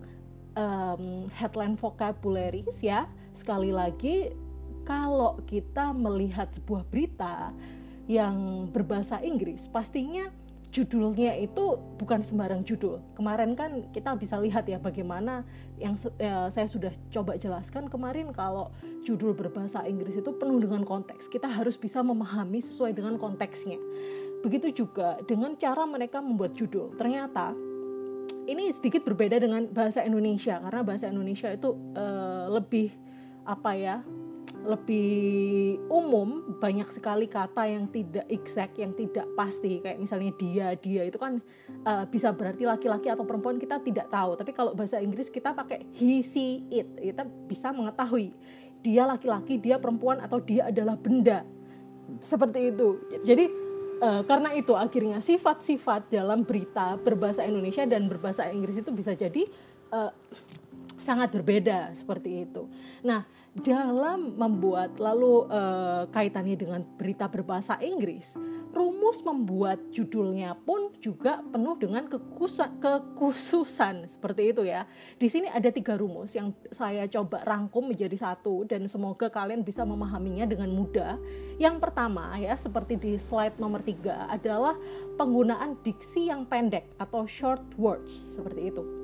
um, 0.58 1.30
headline 1.32 1.78
vocabularies 1.78 2.82
ya. 2.82 3.06
Sekali 3.32 3.72
lagi 3.72 4.34
kalau 4.82 5.38
kita 5.46 5.94
melihat 5.94 6.50
sebuah 6.50 6.82
berita 6.90 7.54
yang 8.10 8.66
berbahasa 8.74 9.22
Inggris 9.22 9.70
pastinya 9.70 10.26
judulnya 10.72 11.36
itu 11.36 11.76
bukan 12.00 12.24
sembarang 12.24 12.64
judul. 12.64 12.96
Kemarin 13.12 13.52
kan 13.52 13.84
kita 13.92 14.16
bisa 14.16 14.40
lihat 14.40 14.64
ya 14.64 14.80
bagaimana 14.80 15.44
yang 15.76 15.92
ya, 16.16 16.48
saya 16.48 16.64
sudah 16.64 16.90
coba 17.12 17.36
jelaskan 17.36 17.92
kemarin 17.92 18.32
kalau 18.32 18.72
judul 19.04 19.36
berbahasa 19.36 19.84
Inggris 19.84 20.16
itu 20.16 20.32
penuh 20.32 20.56
dengan 20.64 20.82
konteks. 20.88 21.28
Kita 21.28 21.44
harus 21.44 21.76
bisa 21.76 22.00
memahami 22.00 22.64
sesuai 22.64 22.96
dengan 22.96 23.20
konteksnya. 23.20 23.76
Begitu 24.40 24.82
juga 24.82 25.20
dengan 25.28 25.54
cara 25.60 25.84
mereka 25.84 26.24
membuat 26.24 26.56
judul. 26.56 26.96
Ternyata 26.96 27.52
ini 28.48 28.72
sedikit 28.72 29.04
berbeda 29.04 29.38
dengan 29.38 29.68
bahasa 29.70 30.02
Indonesia 30.02 30.56
karena 30.56 30.80
bahasa 30.82 31.06
Indonesia 31.12 31.52
itu 31.52 31.76
uh, 31.94 32.48
lebih 32.48 32.90
apa 33.44 33.70
ya 33.76 33.96
lebih 34.62 35.82
umum 35.90 36.54
banyak 36.62 36.86
sekali 36.94 37.26
kata 37.26 37.66
yang 37.66 37.90
tidak 37.90 38.26
exact 38.30 38.78
yang 38.78 38.94
tidak 38.94 39.26
pasti. 39.34 39.82
Kayak 39.82 39.98
misalnya 39.98 40.30
dia 40.38 40.66
dia 40.78 41.02
itu 41.06 41.18
kan 41.18 41.42
uh, 41.82 42.06
bisa 42.06 42.30
berarti 42.30 42.62
laki-laki 42.62 43.10
atau 43.10 43.26
perempuan 43.26 43.58
kita 43.58 43.82
tidak 43.82 44.06
tahu. 44.08 44.38
Tapi 44.38 44.50
kalau 44.54 44.72
bahasa 44.72 45.02
Inggris 45.02 45.28
kita 45.28 45.50
pakai 45.50 45.82
he 45.98 46.22
she 46.22 46.62
it. 46.70 46.86
Kita 46.94 47.26
bisa 47.50 47.74
mengetahui 47.74 48.30
dia 48.82 49.06
laki-laki 49.06 49.58
dia 49.58 49.78
perempuan 49.78 50.22
atau 50.22 50.38
dia 50.38 50.70
adalah 50.70 50.94
benda. 50.94 51.42
Seperti 52.22 52.70
itu. 52.70 53.02
Jadi 53.26 53.44
uh, 54.02 54.22
karena 54.26 54.54
itu 54.54 54.74
akhirnya 54.78 55.18
sifat-sifat 55.18 56.10
dalam 56.10 56.46
berita 56.46 56.98
berbahasa 56.98 57.42
Indonesia 57.46 57.82
dan 57.86 58.06
berbahasa 58.06 58.46
Inggris 58.50 58.78
itu 58.78 58.90
bisa 58.94 59.14
jadi 59.14 59.42
uh, 59.90 60.10
sangat 61.02 61.34
berbeda 61.34 61.90
seperti 61.98 62.46
itu. 62.46 62.70
Nah 63.02 63.26
dalam 63.52 64.32
membuat 64.40 64.96
lalu 64.96 65.44
uh, 65.52 66.08
kaitannya 66.08 66.56
dengan 66.56 66.80
berita 66.96 67.28
berbahasa 67.28 67.76
Inggris, 67.84 68.32
rumus 68.72 69.20
membuat 69.20 69.76
judulnya 69.92 70.56
pun 70.64 70.96
juga 71.04 71.44
penuh 71.52 71.76
dengan 71.76 72.08
kekhususan, 72.08 72.80
kekhususan 72.80 74.08
seperti 74.08 74.56
itu 74.56 74.64
ya. 74.64 74.88
Di 75.20 75.28
sini 75.28 75.52
ada 75.52 75.68
tiga 75.68 76.00
rumus 76.00 76.32
yang 76.32 76.56
saya 76.72 77.04
coba 77.12 77.44
rangkum 77.44 77.92
menjadi 77.92 78.16
satu 78.16 78.64
dan 78.64 78.88
semoga 78.88 79.28
kalian 79.28 79.60
bisa 79.60 79.84
memahaminya 79.84 80.48
dengan 80.48 80.72
mudah. 80.72 81.20
Yang 81.60 81.76
pertama 81.84 82.32
ya 82.40 82.56
seperti 82.56 82.96
di 82.96 83.12
slide 83.20 83.60
nomor 83.60 83.84
tiga 83.84 84.32
adalah 84.32 84.72
penggunaan 85.20 85.76
diksi 85.84 86.32
yang 86.32 86.48
pendek 86.48 86.88
atau 86.96 87.28
short 87.28 87.60
words 87.76 88.16
seperti 88.32 88.72
itu. 88.72 89.01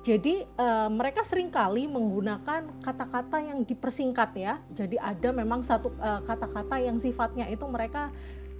Jadi 0.00 0.48
uh, 0.56 0.88
mereka 0.88 1.20
sering 1.20 1.52
kali 1.52 1.84
menggunakan 1.84 2.80
kata-kata 2.80 3.36
yang 3.44 3.68
dipersingkat 3.68 4.30
ya. 4.32 4.56
Jadi 4.72 4.96
ada 4.96 5.28
memang 5.28 5.60
satu 5.60 5.92
eh, 6.00 6.20
kata-kata 6.24 6.80
uh, 6.80 6.84
yang 6.88 6.96
sifatnya 6.96 7.44
itu 7.52 7.68
mereka 7.68 8.08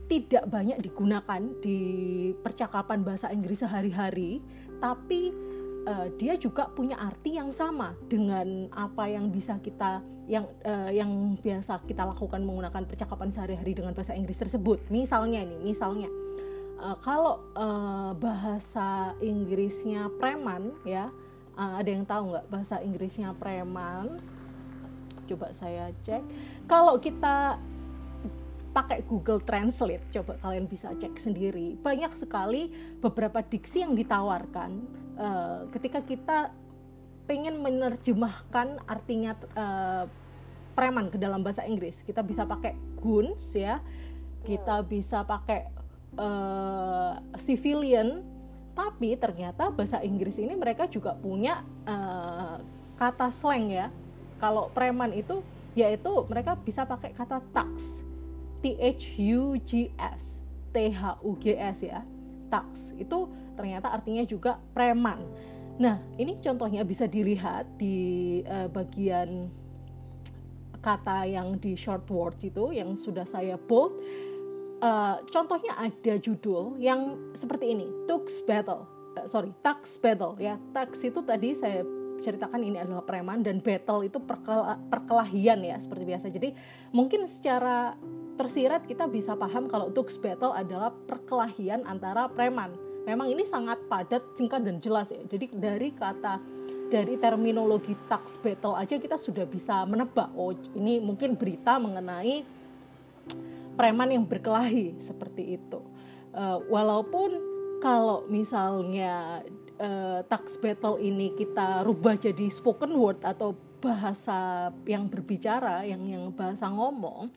tidak 0.05 0.45
banyak 0.53 0.77
digunakan 0.85 1.41
di 1.65 1.81
percakapan 2.45 3.01
bahasa 3.01 3.33
Inggris 3.33 3.63
sehari-hari, 3.63 4.43
tapi 4.83 5.33
uh, 5.89 6.13
dia 6.21 6.37
juga 6.37 6.69
punya 6.69 6.99
arti 6.99 7.39
yang 7.41 7.55
sama 7.55 7.97
dengan 8.11 8.69
apa 8.75 9.07
yang 9.09 9.33
bisa 9.33 9.57
kita 9.63 10.05
yang 10.29 10.45
uh, 10.67 10.91
yang 10.93 11.41
biasa 11.41 11.87
kita 11.89 12.05
lakukan 12.05 12.43
menggunakan 12.43 12.85
percakapan 12.85 13.33
sehari-hari 13.33 13.73
dengan 13.73 13.97
bahasa 13.97 14.13
Inggris 14.13 14.37
tersebut. 14.37 14.83
Misalnya 14.93 15.47
nih, 15.47 15.63
misalnya 15.63 16.11
uh, 16.83 16.99
kalau 17.01 17.41
uh, 17.55 18.13
bahasa 18.19 19.15
Inggrisnya 19.23 20.11
preman 20.19 20.75
ya 20.83 21.09
uh, 21.61 21.75
ada 21.77 21.91
yang 21.93 22.09
tahu 22.09 22.33
nggak 22.33 22.47
bahasa 22.49 22.81
Inggrisnya 22.81 23.37
preman? 23.37 24.17
Coba 25.29 25.53
saya 25.53 25.93
cek. 26.01 26.25
Kalau 26.65 26.97
kita 26.97 27.61
pakai 28.71 29.03
Google 29.03 29.43
Translate 29.43 30.07
coba 30.15 30.41
kalian 30.41 30.65
bisa 30.65 30.95
cek 30.97 31.21
sendiri. 31.21 31.77
Banyak 31.77 32.17
sekali 32.17 32.73
beberapa 32.99 33.45
diksi 33.45 33.85
yang 33.85 33.93
ditawarkan 33.93 34.71
uh, 35.21 35.61
ketika 35.77 36.01
kita 36.01 36.39
pengen 37.29 37.63
menerjemahkan 37.63 38.83
artinya 38.91 39.39
uh, 39.55 40.07
preman 40.75 41.13
ke 41.13 41.19
dalam 41.21 41.45
bahasa 41.45 41.63
Inggris. 41.67 42.03
Kita 42.03 42.25
bisa 42.25 42.47
pakai 42.49 42.75
goons 42.99 43.55
ya. 43.55 43.79
Kita 44.41 44.81
bisa 44.83 45.23
pakai 45.23 45.69
uh, 46.17 47.21
civilian 47.37 48.40
tapi 48.75 49.17
ternyata 49.19 49.69
bahasa 49.69 50.01
Inggris 50.01 50.39
ini 50.39 50.55
mereka 50.55 50.87
juga 50.87 51.13
punya 51.17 51.63
uh, 51.85 52.63
kata 52.97 53.29
slang 53.33 53.73
ya. 53.73 53.89
Kalau 54.41 54.73
preman 54.73 55.13
itu 55.13 55.45
yaitu 55.77 56.11
mereka 56.27 56.57
bisa 56.59 56.89
pakai 56.89 57.13
kata 57.13 57.45
tax 57.53 58.03
T 58.61 58.77
H 58.77 59.17
U 59.21 59.57
G 59.61 59.93
S. 59.97 60.45
T 60.71 60.93
H 60.93 61.21
U 61.25 61.37
G 61.37 61.57
S 61.57 61.85
ya. 61.85 62.05
Tax 62.49 62.97
itu 62.97 63.29
ternyata 63.55 63.93
artinya 63.93 64.25
juga 64.25 64.57
preman. 64.73 65.23
Nah, 65.81 65.97
ini 66.21 66.37
contohnya 66.45 66.85
bisa 66.85 67.09
dilihat 67.09 67.65
di 67.81 68.41
uh, 68.45 68.69
bagian 68.69 69.49
kata 70.81 71.29
yang 71.29 71.61
di 71.61 71.77
short 71.77 72.09
words 72.09 72.41
itu 72.45 72.73
yang 72.73 72.97
sudah 72.97 73.25
saya 73.25 73.57
bold. 73.57 73.97
Uh, 74.81 75.21
contohnya 75.29 75.77
ada 75.77 76.17
judul 76.17 76.81
yang 76.81 77.21
seperti 77.37 77.77
ini, 77.77 77.87
Tux 78.09 78.41
Battle. 78.49 78.89
Uh, 79.13 79.29
sorry, 79.29 79.53
Tax 79.61 80.01
Battle 80.01 80.41
ya. 80.41 80.57
Tax 80.73 81.05
itu 81.05 81.21
tadi 81.21 81.53
saya 81.53 81.85
ceritakan 82.21 82.61
ini 82.61 82.77
adalah 82.77 83.01
preman 83.01 83.41
dan 83.41 83.65
battle 83.65 84.05
itu 84.05 84.21
perkel 84.21 84.61
perkelahian 84.93 85.65
ya 85.65 85.81
seperti 85.81 86.05
biasa. 86.05 86.27
Jadi 86.29 86.53
mungkin 86.93 87.25
secara 87.25 87.97
tersirat 88.37 88.85
kita 88.85 89.09
bisa 89.09 89.37
paham 89.37 89.69
kalau 89.69 89.93
Tux 89.93 90.21
Battle 90.21 90.53
adalah 90.53 90.93
perkelahian 91.09 91.85
antara 91.89 92.29
preman. 92.29 92.77
Memang 93.09 93.33
ini 93.33 93.49
sangat 93.49 93.81
padat, 93.89 94.37
singkat 94.37 94.61
dan 94.65 94.77
jelas 94.81 95.09
ya. 95.09 95.21
Jadi 95.25 95.49
dari 95.57 95.93
kata 95.97 96.41
dari 96.91 97.15
terminologi 97.17 97.95
tax 98.11 98.35
battle 98.43 98.75
aja 98.75 98.99
kita 98.99 99.15
sudah 99.15 99.47
bisa 99.47 99.87
menebak 99.87 100.27
oh 100.35 100.51
ini 100.75 100.99
mungkin 100.99 101.39
berita 101.39 101.79
mengenai 101.79 102.43
preman 103.75 104.11
yang 104.11 104.25
berkelahi 104.27 104.99
seperti 104.99 105.59
itu. 105.59 105.81
Uh, 106.31 106.63
walaupun 106.71 107.43
kalau 107.83 108.29
misalnya 108.31 109.43
uh, 109.81 110.21
tax 110.29 110.61
battle 110.61 111.01
ini 111.01 111.35
kita 111.35 111.83
rubah 111.83 112.15
jadi 112.15 112.47
spoken 112.53 112.95
word 112.95 113.19
atau 113.25 113.57
bahasa 113.81 114.69
yang 114.85 115.09
berbicara 115.09 115.83
yang 115.89 116.05
yang 116.05 116.29
bahasa 116.37 116.69
ngomong 116.69 117.33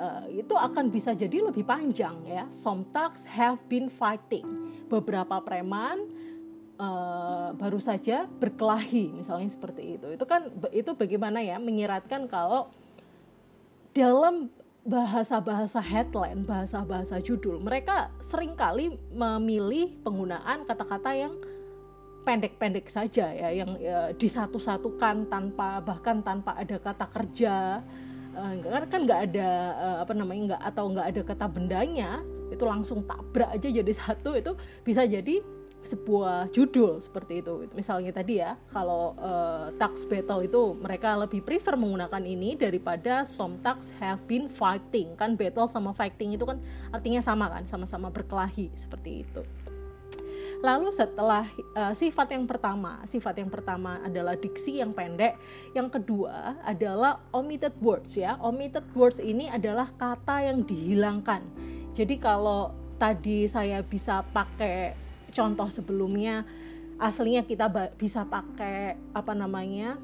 uh, 0.00 0.24
itu 0.32 0.56
akan 0.56 0.88
bisa 0.88 1.12
jadi 1.12 1.52
lebih 1.52 1.68
panjang 1.68 2.16
ya. 2.24 2.48
Some 2.48 2.88
tax 2.90 3.28
have 3.28 3.60
been 3.68 3.92
fighting. 3.92 4.44
Beberapa 4.88 5.44
preman 5.44 6.08
uh, 6.80 7.52
baru 7.52 7.76
saja 7.76 8.24
berkelahi 8.24 9.12
misalnya 9.12 9.52
seperti 9.52 10.00
itu. 10.00 10.06
Itu 10.16 10.24
kan 10.24 10.48
itu 10.72 10.96
bagaimana 10.96 11.44
ya 11.44 11.60
menyiratkan 11.60 12.24
kalau 12.26 12.72
dalam 13.92 14.48
bahasa-bahasa 14.82 15.78
headline, 15.78 16.42
bahasa-bahasa 16.42 17.22
judul, 17.22 17.62
mereka 17.62 18.10
sering 18.18 18.58
kali 18.58 18.98
memilih 19.14 19.94
penggunaan 20.02 20.66
kata-kata 20.66 21.14
yang 21.14 21.34
pendek-pendek 22.22 22.86
saja 22.86 23.30
ya 23.34 23.50
yang 23.50 23.74
ya, 23.78 24.14
disatu-satukan 24.14 25.26
tanpa 25.26 25.82
bahkan 25.82 26.22
tanpa 26.22 26.54
ada 26.58 26.78
kata 26.78 27.06
kerja. 27.10 27.82
Uh, 28.32 28.58
kan 28.64 28.84
kan 28.88 29.00
nggak 29.04 29.20
ada 29.28 29.50
uh, 29.76 29.96
apa 30.08 30.12
namanya 30.16 30.42
nggak 30.54 30.62
atau 30.72 30.84
nggak 30.88 31.06
ada 31.12 31.20
kata 31.20 31.46
bendanya 31.52 32.10
itu 32.48 32.64
langsung 32.64 33.04
tabrak 33.04 33.52
aja 33.52 33.68
jadi 33.68 33.92
satu 33.92 34.32
itu 34.32 34.56
bisa 34.80 35.04
jadi 35.04 35.44
sebuah 35.82 36.50
judul 36.54 37.02
seperti 37.02 37.42
itu 37.42 37.66
misalnya 37.74 38.14
tadi 38.14 38.38
ya 38.38 38.54
kalau 38.70 39.18
uh, 39.18 39.74
tax 39.76 40.06
battle 40.06 40.42
itu 40.46 40.78
mereka 40.78 41.18
lebih 41.18 41.42
prefer 41.42 41.74
menggunakan 41.74 42.22
ini 42.22 42.54
daripada 42.54 43.26
some 43.26 43.58
tax 43.60 43.90
have 43.98 44.22
been 44.30 44.46
fighting 44.46 45.12
kan 45.18 45.34
battle 45.34 45.66
sama 45.66 45.90
fighting 45.90 46.38
itu 46.38 46.46
kan 46.46 46.62
artinya 46.94 47.18
sama 47.18 47.50
kan 47.50 47.66
sama-sama 47.66 48.08
berkelahi 48.14 48.70
seperti 48.78 49.26
itu 49.26 49.42
Lalu 50.62 50.94
setelah 50.94 51.42
uh, 51.74 51.90
sifat 51.90 52.38
yang 52.38 52.46
pertama, 52.46 53.02
sifat 53.02 53.42
yang 53.42 53.50
pertama 53.50 53.98
adalah 53.98 54.38
diksi 54.38 54.78
yang 54.78 54.94
pendek, 54.94 55.34
yang 55.74 55.90
kedua 55.90 56.54
adalah 56.62 57.18
omitted 57.34 57.74
words 57.82 58.14
ya. 58.14 58.38
Omitted 58.38 58.86
words 58.94 59.18
ini 59.18 59.50
adalah 59.50 59.90
kata 59.98 60.46
yang 60.46 60.62
dihilangkan. 60.62 61.42
Jadi 61.90 62.14
kalau 62.22 62.70
tadi 62.94 63.50
saya 63.50 63.82
bisa 63.82 64.22
pakai 64.30 65.01
contoh 65.32 65.68
sebelumnya 65.72 66.44
aslinya 67.00 67.42
kita 67.42 67.66
bisa 67.98 68.22
pakai 68.22 68.94
apa 69.10 69.32
namanya 69.34 69.98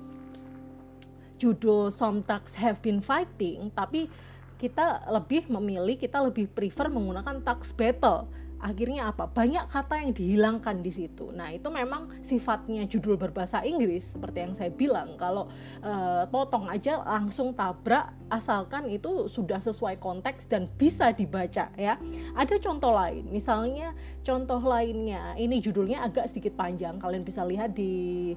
judul 1.39 1.95
some 1.95 2.25
have 2.59 2.83
been 2.83 2.99
fighting 2.99 3.71
tapi 3.71 4.11
kita 4.59 5.07
lebih 5.07 5.47
memilih 5.47 5.95
kita 5.95 6.19
lebih 6.19 6.51
prefer 6.51 6.91
menggunakan 6.91 7.39
tax 7.47 7.71
battle 7.71 8.27
akhirnya 8.59 9.11
apa? 9.11 9.31
Banyak 9.31 9.71
kata 9.71 10.03
yang 10.03 10.13
dihilangkan 10.15 10.83
di 10.83 10.91
situ. 10.91 11.31
Nah 11.31 11.51
itu 11.55 11.71
memang 11.71 12.23
sifatnya 12.23 12.85
judul 12.91 13.15
berbahasa 13.15 13.63
Inggris 13.63 14.15
seperti 14.15 14.39
yang 14.45 14.55
saya 14.55 14.71
bilang. 14.75 15.15
Kalau 15.15 15.47
uh, 15.83 16.27
potong 16.29 16.67
aja 16.67 17.03
langsung 17.03 17.55
tabrak 17.55 18.13
asalkan 18.29 18.91
itu 18.91 19.31
sudah 19.31 19.63
sesuai 19.63 20.03
konteks 20.03 20.51
dan 20.51 20.67
bisa 20.77 21.15
dibaca 21.15 21.71
ya. 21.79 21.95
Ada 22.35 22.59
contoh 22.59 22.93
lain. 22.93 23.31
Misalnya 23.31 23.95
contoh 24.27 24.61
lainnya. 24.61 25.39
Ini 25.39 25.57
judulnya 25.63 26.05
agak 26.05 26.29
sedikit 26.29 26.59
panjang. 26.59 26.99
Kalian 26.99 27.23
bisa 27.23 27.47
lihat 27.47 27.73
di 27.75 28.35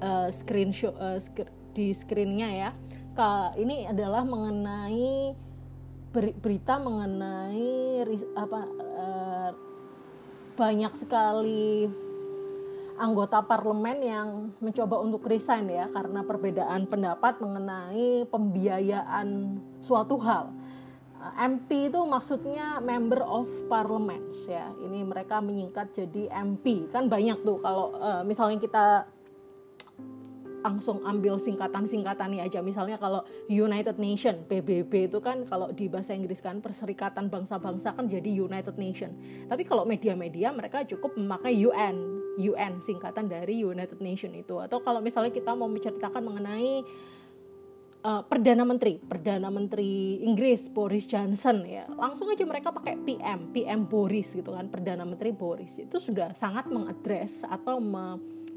uh, 0.00 0.28
screenshot 0.30 0.94
uh, 0.96 1.18
di 1.76 1.92
screennya 1.92 2.50
ya. 2.50 2.70
Ini 3.56 3.88
adalah 3.96 4.28
mengenai 4.28 5.32
berita 6.16 6.80
mengenai 6.80 8.00
apa 8.32 8.60
uh, 8.96 9.50
banyak 10.56 10.92
sekali 10.96 11.84
anggota 12.96 13.44
parlemen 13.44 13.98
yang 14.00 14.28
mencoba 14.58 14.96
untuk 15.04 15.28
resign 15.28 15.68
ya 15.68 15.84
karena 15.92 16.24
perbedaan 16.24 16.88
pendapat 16.88 17.38
mengenai 17.44 18.24
pembiayaan 18.26 19.60
suatu 19.84 20.16
hal. 20.24 20.48
Eh, 21.16 21.32
MP 21.44 21.92
itu 21.92 22.00
maksudnya 22.08 22.80
member 22.80 23.20
of 23.20 23.48
parliament 23.68 24.32
ya. 24.48 24.72
Ini 24.80 25.04
mereka 25.04 25.44
menyingkat 25.44 25.92
jadi 25.92 26.32
MP. 26.32 26.88
Kan 26.88 27.12
banyak 27.12 27.44
tuh 27.44 27.60
kalau 27.60 27.92
uh, 27.96 28.24
misalnya 28.24 28.58
kita 28.60 28.86
langsung 30.64 31.02
ambil 31.04 31.36
singkatan-singkatannya 31.36 32.42
aja. 32.44 32.60
Misalnya 32.64 32.96
kalau 32.96 33.24
United 33.50 33.96
Nation 34.00 34.44
PBB 34.46 35.12
itu 35.12 35.18
kan 35.20 35.44
kalau 35.46 35.70
di 35.72 35.86
bahasa 35.86 36.16
Inggris 36.16 36.40
kan 36.40 36.58
Perserikatan 36.60 37.28
Bangsa-Bangsa 37.28 37.94
kan 37.94 38.06
jadi 38.08 38.28
United 38.28 38.76
Nation. 38.80 39.14
Tapi 39.46 39.62
kalau 39.66 39.84
media-media 39.84 40.50
mereka 40.50 40.82
cukup 40.86 41.14
memakai 41.16 41.54
UN 41.66 41.96
UN 42.36 42.84
singkatan 42.84 43.32
dari 43.32 43.64
United 43.64 43.98
Nation 44.00 44.32
itu. 44.36 44.60
Atau 44.60 44.84
kalau 44.84 45.00
misalnya 45.00 45.32
kita 45.32 45.56
mau 45.56 45.68
menceritakan 45.68 46.20
mengenai 46.20 46.84
uh, 48.04 48.22
perdana 48.22 48.62
menteri 48.62 49.00
perdana 49.00 49.48
menteri 49.48 50.20
Inggris 50.22 50.68
Boris 50.68 51.08
Johnson 51.08 51.64
ya. 51.64 51.88
Langsung 51.96 52.28
aja 52.28 52.44
mereka 52.44 52.70
pakai 52.70 53.00
PM 53.00 53.50
PM 53.50 53.88
Boris 53.88 54.36
gitu 54.36 54.52
kan 54.52 54.68
perdana 54.68 55.02
menteri 55.02 55.32
Boris. 55.32 55.80
Itu 55.80 55.98
sudah 55.98 56.36
sangat 56.36 56.68
mengadres 56.68 57.42
atau 57.42 57.80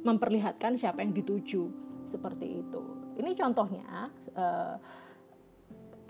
memperlihatkan 0.04 0.76
siapa 0.76 1.04
yang 1.04 1.16
dituju 1.16 1.89
seperti 2.10 2.66
itu. 2.66 2.82
Ini 3.22 3.32
contohnya 3.38 4.10
uh, 4.34 4.76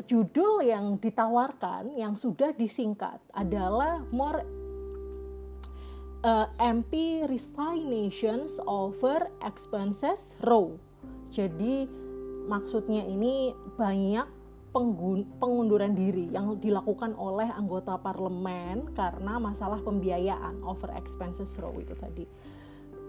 judul 0.07 0.63
yang 0.63 0.95
ditawarkan 0.97 1.99
yang 1.99 2.15
sudah 2.15 2.55
disingkat 2.55 3.19
adalah 3.35 4.01
more 4.15 4.41
uh, 6.23 6.47
MP 6.57 7.23
resignations 7.27 8.57
over 8.63 9.27
expenses 9.43 10.39
row. 10.47 10.79
Jadi 11.29 11.85
maksudnya 12.49 13.05
ini 13.05 13.53
banyak 13.77 14.39
pengunduran 15.41 15.97
diri 15.97 16.29
yang 16.29 16.61
dilakukan 16.61 17.17
oleh 17.17 17.49
anggota 17.49 17.97
parlemen 17.97 18.93
karena 18.93 19.41
masalah 19.41 19.81
pembiayaan 19.81 20.61
over 20.61 20.93
expenses 20.93 21.57
row 21.57 21.73
itu 21.81 21.97
tadi. 21.97 22.25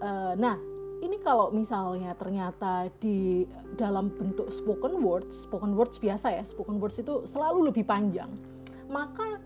Uh, 0.00 0.32
nah, 0.40 0.56
ini 1.00 1.16
kalau 1.24 1.48
misalnya 1.48 2.12
ternyata 2.12 2.92
di 3.00 3.48
dalam 3.76 4.12
bentuk 4.12 4.52
spoken 4.52 5.00
words, 5.00 5.48
spoken 5.48 5.72
words 5.72 5.96
biasa 5.96 6.36
ya, 6.36 6.44
spoken 6.44 6.76
words 6.76 7.00
itu 7.00 7.24
selalu 7.24 7.72
lebih 7.72 7.88
panjang, 7.88 8.28
maka 8.92 9.40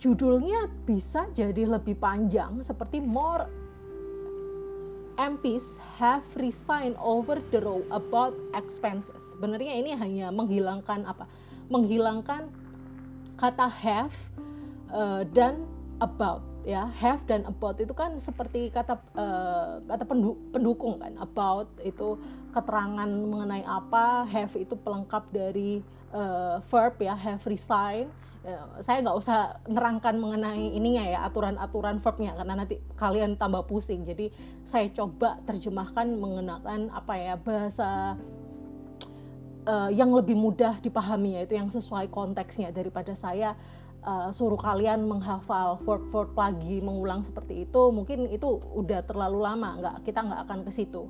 judulnya 0.00 0.70
bisa 0.86 1.28
jadi 1.34 1.66
lebih 1.66 1.98
panjang 1.98 2.62
seperti 2.62 3.02
more 3.02 3.44
MPs 5.20 5.76
have 6.00 6.24
resigned 6.40 6.96
over 6.96 7.36
the 7.52 7.60
row 7.60 7.84
about 7.92 8.32
expenses. 8.56 9.20
Sebenarnya 9.36 9.76
ini 9.76 9.92
hanya 9.92 10.32
menghilangkan 10.32 11.04
apa? 11.04 11.28
Menghilangkan 11.68 12.48
kata 13.36 13.68
have 13.68 14.16
uh, 14.88 15.26
dan 15.28 15.68
about 16.00 16.49
ya 16.60 16.92
have 16.92 17.24
dan 17.24 17.48
about 17.48 17.80
itu 17.80 17.96
kan 17.96 18.20
seperti 18.20 18.68
kata 18.68 19.00
uh, 19.16 19.80
kata 19.88 20.04
pendukung 20.52 21.00
kan 21.00 21.16
about 21.16 21.72
itu 21.80 22.20
keterangan 22.52 23.08
mengenai 23.08 23.64
apa 23.64 24.28
have 24.28 24.52
itu 24.60 24.76
pelengkap 24.76 25.24
dari 25.32 25.80
uh, 26.12 26.60
verb 26.68 27.00
ya 27.00 27.16
have 27.16 27.42
resign. 27.48 28.10
Uh, 28.40 28.80
saya 28.80 29.04
nggak 29.04 29.18
usah 29.20 29.60
nerangkan 29.68 30.16
mengenai 30.16 30.72
ininya 30.72 31.04
ya 31.04 31.18
aturan-aturan 31.28 32.00
verbnya 32.00 32.32
karena 32.36 32.54
nanti 32.64 32.80
kalian 32.96 33.36
tambah 33.36 33.64
pusing. 33.68 34.04
Jadi 34.04 34.32
saya 34.64 34.88
coba 34.92 35.40
terjemahkan 35.44 36.08
menggunakan 36.16 36.88
apa 36.92 37.14
ya 37.20 37.34
bahasa 37.36 38.16
uh, 39.68 39.90
yang 39.92 40.08
lebih 40.12 40.36
mudah 40.36 40.80
dipahami 40.80 41.36
yaitu 41.36 41.56
yang 41.56 41.68
sesuai 41.68 42.08
konteksnya. 42.08 42.72
Daripada 42.72 43.12
saya 43.12 43.56
uh, 44.04 44.28
suruh 44.32 44.58
kalian 44.58 45.04
menghafal 45.04 45.80
verb 45.84 46.32
lagi 46.36 46.80
mengulang 46.80 47.24
seperti 47.24 47.68
itu 47.68 47.82
mungkin 47.92 48.28
itu 48.32 48.60
udah 48.74 49.04
terlalu 49.04 49.38
lama 49.44 49.68
nggak 49.80 49.96
kita 50.08 50.20
nggak 50.24 50.40
akan 50.48 50.60
ke 50.66 50.72
situ. 50.72 51.02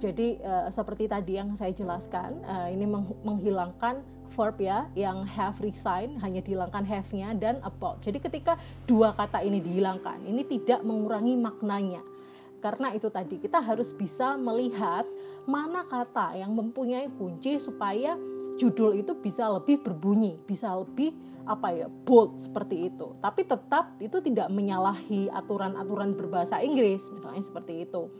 Jadi 0.00 0.40
uh, 0.40 0.72
seperti 0.72 1.12
tadi 1.12 1.36
yang 1.36 1.52
saya 1.60 1.76
jelaskan 1.76 2.40
uh, 2.48 2.72
ini 2.72 2.88
meng 2.88 3.04
menghilangkan 3.20 4.00
verb 4.32 4.56
ya 4.62 4.88
yang 4.96 5.26
have 5.28 5.60
resign 5.60 6.16
hanya 6.24 6.40
dihilangkan 6.40 6.86
have-nya 6.86 7.36
dan 7.36 7.60
about. 7.60 8.00
Jadi 8.00 8.16
ketika 8.22 8.56
dua 8.88 9.12
kata 9.12 9.44
ini 9.44 9.60
dihilangkan 9.60 10.24
ini 10.24 10.46
tidak 10.48 10.80
mengurangi 10.80 11.36
maknanya. 11.36 12.00
Karena 12.60 12.92
itu 12.92 13.08
tadi 13.08 13.40
kita 13.40 13.60
harus 13.60 13.92
bisa 13.96 14.36
melihat 14.36 15.08
mana 15.48 15.80
kata 15.88 16.36
yang 16.36 16.52
mempunyai 16.52 17.08
kunci 17.16 17.56
supaya 17.56 18.20
judul 18.60 19.00
itu 19.00 19.16
bisa 19.16 19.48
lebih 19.48 19.80
berbunyi, 19.80 20.36
bisa 20.44 20.68
lebih 20.76 21.16
apa 21.46 21.72
ya 21.72 21.86
bold 21.88 22.36
seperti 22.40 22.92
itu. 22.92 23.16
Tapi 23.20 23.46
tetap 23.46 23.96
itu 24.02 24.18
tidak 24.24 24.48
menyalahi 24.52 25.30
aturan-aturan 25.32 26.16
berbahasa 26.16 26.60
Inggris, 26.60 27.06
misalnya 27.12 27.42
seperti 27.44 27.86
itu. 27.88 28.10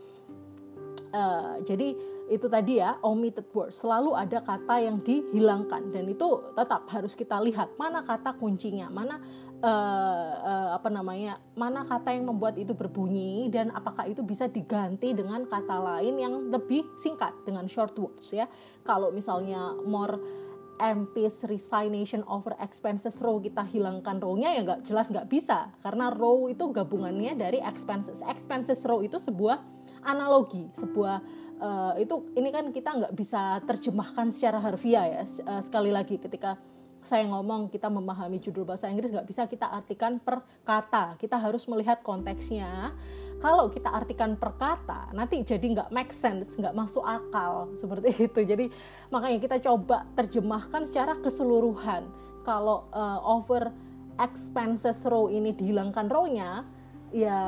Uh, 1.10 1.58
jadi 1.66 1.98
itu 2.30 2.46
tadi 2.46 2.78
ya 2.78 2.94
omitted 3.02 3.50
word 3.50 3.74
selalu 3.74 4.14
ada 4.14 4.38
kata 4.38 4.78
yang 4.78 5.02
dihilangkan 5.02 5.90
dan 5.90 6.06
itu 6.06 6.38
tetap 6.54 6.86
harus 6.86 7.18
kita 7.18 7.42
lihat 7.42 7.74
mana 7.74 7.98
kata 8.06 8.38
kuncinya 8.38 8.86
mana 8.86 9.18
uh, 9.58 10.30
uh, 10.38 10.68
apa 10.78 10.86
namanya 10.94 11.42
mana 11.58 11.82
kata 11.82 12.14
yang 12.14 12.30
membuat 12.30 12.54
itu 12.54 12.70
berbunyi 12.70 13.50
dan 13.50 13.74
apakah 13.74 14.06
itu 14.06 14.22
bisa 14.22 14.46
diganti 14.46 15.10
dengan 15.10 15.42
kata 15.50 15.76
lain 15.82 16.22
yang 16.22 16.34
lebih 16.54 16.86
singkat 17.02 17.34
dengan 17.42 17.66
short 17.66 17.98
words 17.98 18.30
ya 18.30 18.46
kalau 18.86 19.10
misalnya 19.10 19.74
more 19.82 20.39
MP's 20.80 21.44
resignation 21.44 22.24
over 22.24 22.56
expenses 22.56 23.20
row 23.20 23.36
kita 23.36 23.60
hilangkan 23.68 24.16
row-nya 24.16 24.56
ya 24.56 24.64
nggak 24.64 24.80
jelas 24.88 25.12
nggak 25.12 25.28
bisa. 25.28 25.68
Karena 25.84 26.08
row 26.08 26.48
itu 26.48 26.72
gabungannya 26.72 27.36
dari 27.36 27.60
expenses. 27.60 28.24
Expenses 28.24 28.80
row 28.88 29.04
itu 29.04 29.20
sebuah 29.20 29.60
analogi 30.00 30.64
sebuah 30.72 31.20
uh, 31.60 31.92
itu 32.00 32.32
ini 32.32 32.48
kan 32.48 32.72
kita 32.72 32.90
nggak 32.96 33.12
bisa 33.12 33.60
terjemahkan 33.68 34.32
secara 34.32 34.58
harfiah 34.64 35.20
ya. 35.20 35.22
Uh, 35.44 35.60
sekali 35.60 35.92
lagi 35.92 36.16
ketika 36.16 36.56
saya 37.00 37.24
ngomong 37.28 37.72
kita 37.72 37.88
memahami 37.88 38.36
judul 38.40 38.68
bahasa 38.68 38.88
Inggris 38.92 39.08
nggak 39.08 39.28
bisa 39.28 39.48
kita 39.48 39.68
artikan 39.68 40.20
per 40.20 40.44
kata. 40.64 41.16
Kita 41.16 41.40
harus 41.40 41.64
melihat 41.68 42.04
konteksnya 42.04 42.92
kalau 43.40 43.72
kita 43.72 43.88
artikan 43.88 44.36
per 44.36 44.52
kata 44.60 45.16
nanti 45.16 45.40
jadi 45.40 45.64
nggak 45.64 45.90
make 45.90 46.12
sense 46.12 46.52
nggak 46.60 46.76
masuk 46.76 47.02
akal. 47.02 47.72
Seperti 47.80 48.12
itu. 48.28 48.40
Jadi 48.44 48.68
makanya 49.08 49.38
kita 49.40 49.56
coba 49.64 50.04
terjemahkan 50.14 50.84
secara 50.84 51.16
keseluruhan. 51.18 52.04
Kalau 52.44 52.88
uh, 52.92 53.20
over 53.24 53.72
expenses 54.20 55.00
row 55.08 55.32
ini 55.32 55.56
dihilangkan 55.56 56.06
row-nya 56.12 56.68
ya 57.10 57.40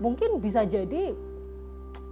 mungkin 0.00 0.40
bisa 0.42 0.66
jadi 0.66 1.14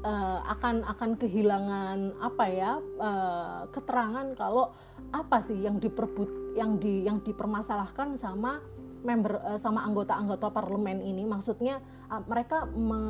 uh, 0.05 0.38
akan 0.53 0.87
akan 0.87 1.11
kehilangan 1.18 1.99
apa 2.21 2.45
ya 2.47 2.73
uh, 3.01 3.66
keterangan 3.73 4.37
kalau 4.37 4.71
apa 5.11 5.42
sih 5.42 5.59
yang 5.59 5.83
diperbut 5.83 6.55
yang 6.55 6.79
di 6.79 7.03
yang 7.09 7.18
dipermasalahkan 7.25 8.14
sama 8.21 8.62
member 9.03 9.38
uh, 9.43 9.59
sama 9.59 9.85
anggota-anggota 9.87 10.51
parlemen 10.51 11.03
ini 11.03 11.27
maksudnya 11.27 11.79
uh, 12.09 12.23
mereka 12.25 12.67
me, 12.71 13.03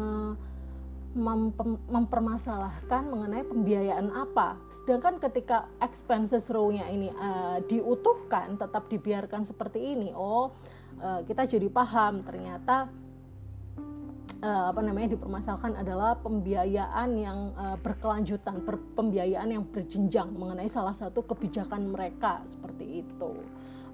mem, 1.12 1.52
mempermasalahkan 1.88 3.06
mengenai 3.08 3.44
pembiayaan 3.44 4.08
apa 4.12 4.56
sedangkan 4.68 5.20
ketika 5.20 5.68
expenses 5.78 6.48
row-nya 6.48 6.88
ini 6.88 7.12
uh, 7.12 7.60
diutuhkan 7.68 8.56
tetap 8.56 8.88
dibiarkan 8.88 9.44
seperti 9.44 9.94
ini 9.94 10.10
oh 10.16 10.52
uh, 11.00 11.20
kita 11.24 11.44
jadi 11.44 11.68
paham 11.68 12.24
ternyata 12.24 12.88
uh, 14.42 14.64
apa 14.74 14.80
namanya 14.82 15.14
dipermasalahkan 15.14 15.78
adalah 15.78 16.18
pembiayaan 16.20 17.08
yang 17.16 17.38
uh, 17.54 17.78
berkelanjutan, 17.78 18.60
per, 18.66 18.76
pembiayaan 18.98 19.48
yang 19.54 19.64
berjenjang 19.64 20.28
mengenai 20.34 20.66
salah 20.68 20.92
satu 20.92 21.22
kebijakan 21.24 21.88
mereka 21.88 22.42
seperti 22.44 23.06
itu. 23.06 23.32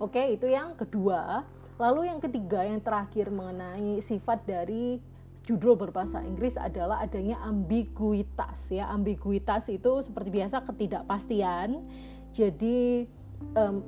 Oke, 0.01 0.35
itu 0.35 0.49
yang 0.49 0.75
kedua. 0.75 1.45
Lalu 1.79 2.11
yang 2.11 2.19
ketiga, 2.19 2.67
yang 2.67 2.83
terakhir 2.83 3.31
mengenai 3.31 4.03
sifat 4.03 4.43
dari 4.43 4.99
judul 5.47 5.79
berbahasa 5.79 6.21
Inggris 6.27 6.59
adalah 6.59 6.99
adanya 6.99 7.39
ambiguitas 7.47 8.75
ya. 8.75 8.91
Ambiguitas 8.91 9.71
itu 9.71 10.03
seperti 10.03 10.29
biasa 10.43 10.67
ketidakpastian. 10.67 11.79
Jadi 12.35 13.07
um, 13.55 13.81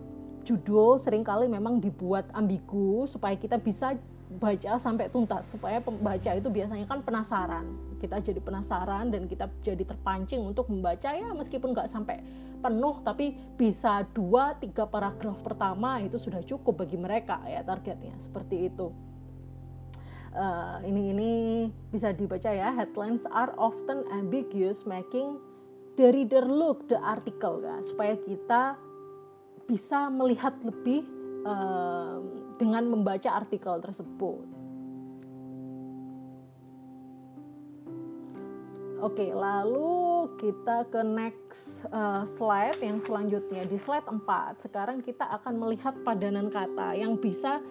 judul 0.46 0.96
sering 1.02 1.26
kali 1.26 1.50
memang 1.50 1.82
dibuat 1.82 2.30
ambigu 2.30 3.04
supaya 3.10 3.34
kita 3.34 3.58
bisa 3.58 3.98
baca 4.30 4.78
sampai 4.78 5.10
tuntas 5.10 5.42
supaya 5.50 5.82
pembaca 5.82 6.30
itu 6.30 6.46
biasanya 6.46 6.86
kan 6.86 7.02
penasaran 7.02 7.66
kita 7.98 8.22
jadi 8.22 8.38
penasaran 8.38 9.10
dan 9.10 9.26
kita 9.26 9.50
jadi 9.66 9.82
terpancing 9.82 10.38
untuk 10.46 10.70
membaca 10.70 11.10
ya 11.10 11.34
meskipun 11.34 11.74
nggak 11.74 11.90
sampai 11.90 12.22
penuh 12.60 13.00
tapi 13.00 13.32
bisa 13.56 14.04
dua 14.12 14.54
tiga 14.60 14.84
paragraf 14.84 15.40
pertama 15.40 15.98
itu 16.04 16.20
sudah 16.20 16.44
cukup 16.44 16.84
bagi 16.84 17.00
mereka 17.00 17.40
ya 17.48 17.64
targetnya 17.64 18.14
seperti 18.20 18.68
itu 18.68 18.92
uh, 20.36 20.78
ini 20.84 21.16
ini 21.16 21.32
bisa 21.88 22.12
dibaca 22.12 22.52
ya 22.52 22.70
headlines 22.76 23.24
are 23.32 23.50
often 23.56 24.04
ambiguous 24.12 24.84
making 24.84 25.40
the 25.96 26.12
reader 26.12 26.44
look 26.44 26.86
the 26.86 27.00
article 27.00 27.64
ya 27.64 27.80
supaya 27.80 28.14
kita 28.20 28.76
bisa 29.70 30.10
melihat 30.10 30.58
lebih 30.66 31.06
uh, 31.46 32.18
dengan 32.58 32.90
membaca 32.90 33.30
artikel 33.30 33.78
tersebut. 33.78 34.49
Oke, 39.00 39.32
lalu 39.32 40.28
kita 40.36 40.84
ke 40.92 41.00
next 41.00 41.88
uh, 41.88 42.28
slide 42.28 42.76
yang 42.84 43.00
selanjutnya. 43.00 43.64
Di 43.64 43.80
slide 43.80 44.04
4, 44.04 44.60
sekarang 44.60 45.00
kita 45.00 45.24
akan 45.40 45.56
melihat 45.56 45.96
padanan 46.04 46.52
kata 46.52 46.92
yang 47.00 47.16
bisa 47.16 47.64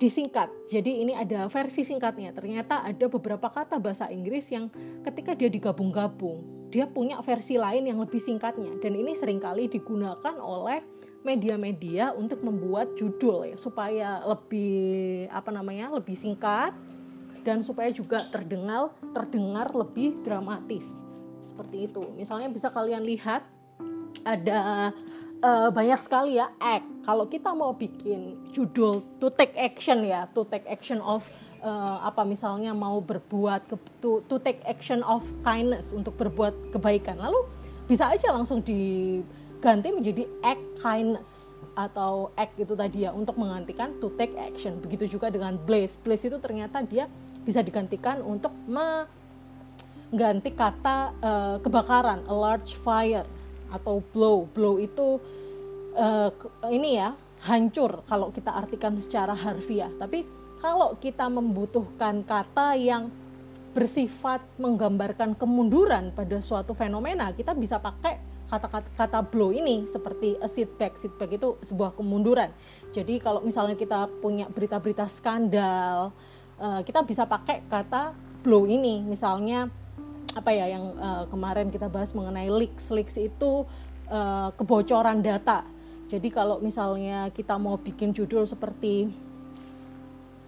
disingkat. 0.00 0.48
Jadi 0.72 1.04
ini 1.04 1.12
ada 1.12 1.52
versi 1.52 1.84
singkatnya. 1.84 2.32
Ternyata 2.32 2.80
ada 2.80 3.06
beberapa 3.12 3.52
kata 3.52 3.76
bahasa 3.76 4.08
Inggris 4.08 4.48
yang 4.48 4.72
ketika 5.04 5.36
dia 5.36 5.52
digabung-gabung, 5.52 6.68
dia 6.72 6.88
punya 6.88 7.20
versi 7.20 7.60
lain 7.60 7.84
yang 7.84 8.00
lebih 8.00 8.24
singkatnya. 8.24 8.72
Dan 8.80 8.96
ini 8.96 9.12
sering 9.12 9.44
kali 9.44 9.68
digunakan 9.68 10.40
oleh 10.40 10.80
media-media 11.24 12.12
untuk 12.12 12.44
membuat 12.44 12.96
judul 13.00 13.48
ya 13.48 13.56
supaya 13.56 14.20
lebih 14.28 15.24
apa 15.32 15.48
namanya 15.48 15.88
lebih 15.88 16.12
singkat 16.12 16.76
dan 17.44 17.60
supaya 17.60 17.92
juga 17.92 18.24
terdengar 18.32 18.90
terdengar 19.12 19.70
lebih 19.70 20.18
dramatis 20.24 20.88
seperti 21.44 21.86
itu 21.86 22.02
misalnya 22.16 22.48
bisa 22.48 22.72
kalian 22.72 23.04
lihat 23.04 23.44
ada 24.24 24.90
uh, 25.44 25.68
banyak 25.68 26.00
sekali 26.00 26.40
ya 26.40 26.48
act 26.56 26.88
kalau 27.04 27.28
kita 27.28 27.52
mau 27.52 27.76
bikin 27.76 28.40
judul 28.56 29.04
to 29.20 29.28
take 29.28 29.52
action 29.60 30.00
ya 30.02 30.24
to 30.32 30.48
take 30.48 30.64
action 30.66 30.98
of 31.04 31.28
uh, 31.60 32.00
apa 32.00 32.24
misalnya 32.24 32.72
mau 32.72 33.04
berbuat 33.04 33.68
ke, 33.68 33.76
to, 34.00 34.24
to 34.24 34.40
take 34.40 34.64
action 34.64 35.04
of 35.04 35.20
kindness 35.44 35.92
untuk 35.92 36.16
berbuat 36.16 36.72
kebaikan 36.72 37.20
lalu 37.20 37.44
bisa 37.84 38.08
aja 38.08 38.32
langsung 38.32 38.64
di 38.64 39.20
ganti 39.60 39.92
menjadi 39.92 40.24
act 40.40 40.64
kindness 40.80 41.54
atau 41.74 42.30
act 42.38 42.54
itu 42.56 42.72
tadi 42.78 43.04
ya 43.04 43.10
untuk 43.10 43.34
menggantikan 43.34 43.98
to 43.98 44.10
take 44.14 44.34
action. 44.38 44.78
Begitu 44.78 45.18
juga 45.18 45.28
dengan 45.30 45.58
blaze. 45.58 45.98
Blaze 46.00 46.30
itu 46.30 46.38
ternyata 46.38 46.80
dia 46.86 47.10
bisa 47.44 47.60
digantikan 47.60 48.24
untuk 48.24 48.50
mengganti 48.66 50.50
kata 50.56 51.12
uh, 51.20 51.56
kebakaran, 51.60 52.24
a 52.26 52.34
large 52.34 52.74
fire 52.80 53.28
atau 53.70 54.00
blow. 54.12 54.48
Blow 54.50 54.80
itu 54.80 55.20
uh, 55.94 56.32
ini 56.72 56.98
ya 56.98 57.14
hancur 57.44 58.02
kalau 58.08 58.32
kita 58.32 58.50
artikan 58.50 58.96
secara 58.98 59.36
harfiah. 59.36 59.92
Tapi 60.00 60.24
kalau 60.58 60.96
kita 60.96 61.28
membutuhkan 61.28 62.24
kata 62.24 62.74
yang 62.80 63.12
bersifat 63.76 64.40
menggambarkan 64.56 65.36
kemunduran 65.36 66.14
pada 66.16 66.40
suatu 66.40 66.72
fenomena, 66.72 67.34
kita 67.36 67.52
bisa 67.52 67.76
pakai 67.76 68.34
kata-kata 68.48 68.88
kata 68.94 69.20
blow 69.24 69.50
ini 69.50 69.88
seperti 69.88 70.36
a 70.38 70.48
setback 70.48 70.94
setback 71.00 71.34
itu 71.34 71.56
sebuah 71.64 71.96
kemunduran 71.96 72.52
jadi 72.92 73.18
kalau 73.18 73.40
misalnya 73.42 73.74
kita 73.74 74.06
punya 74.20 74.46
berita-berita 74.52 75.08
skandal 75.08 76.14
uh, 76.58 76.80
kita 76.82 77.02
bisa 77.02 77.24
pakai 77.24 77.64
kata 77.66 78.14
blow 78.44 78.68
ini. 78.68 79.00
Misalnya 79.00 79.70
apa 80.34 80.50
ya 80.50 80.66
yang 80.66 80.98
uh, 80.98 81.24
kemarin 81.30 81.70
kita 81.70 81.86
bahas 81.88 82.12
mengenai 82.12 82.50
leaks. 82.50 82.90
Leaks 82.90 83.16
itu 83.16 83.64
uh, 84.10 84.48
kebocoran 84.54 85.22
data. 85.22 85.64
Jadi 86.10 86.28
kalau 86.28 86.60
misalnya 86.60 87.32
kita 87.32 87.56
mau 87.56 87.80
bikin 87.80 88.12
judul 88.12 88.44
seperti 88.44 89.08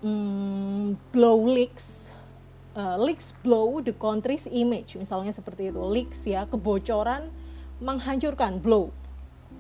um, 0.05 0.95
blow 1.11 1.49
leaks 1.49 2.13
uh, 2.77 3.01
leaks 3.01 3.33
blow 3.41 3.81
the 3.81 3.97
country's 3.97 4.45
image. 4.53 4.95
Misalnya 5.01 5.33
seperti 5.33 5.73
itu. 5.73 5.81
Leaks 5.81 6.29
ya 6.29 6.45
kebocoran 6.45 7.33
menghancurkan 7.81 8.61
blow. 8.61 8.93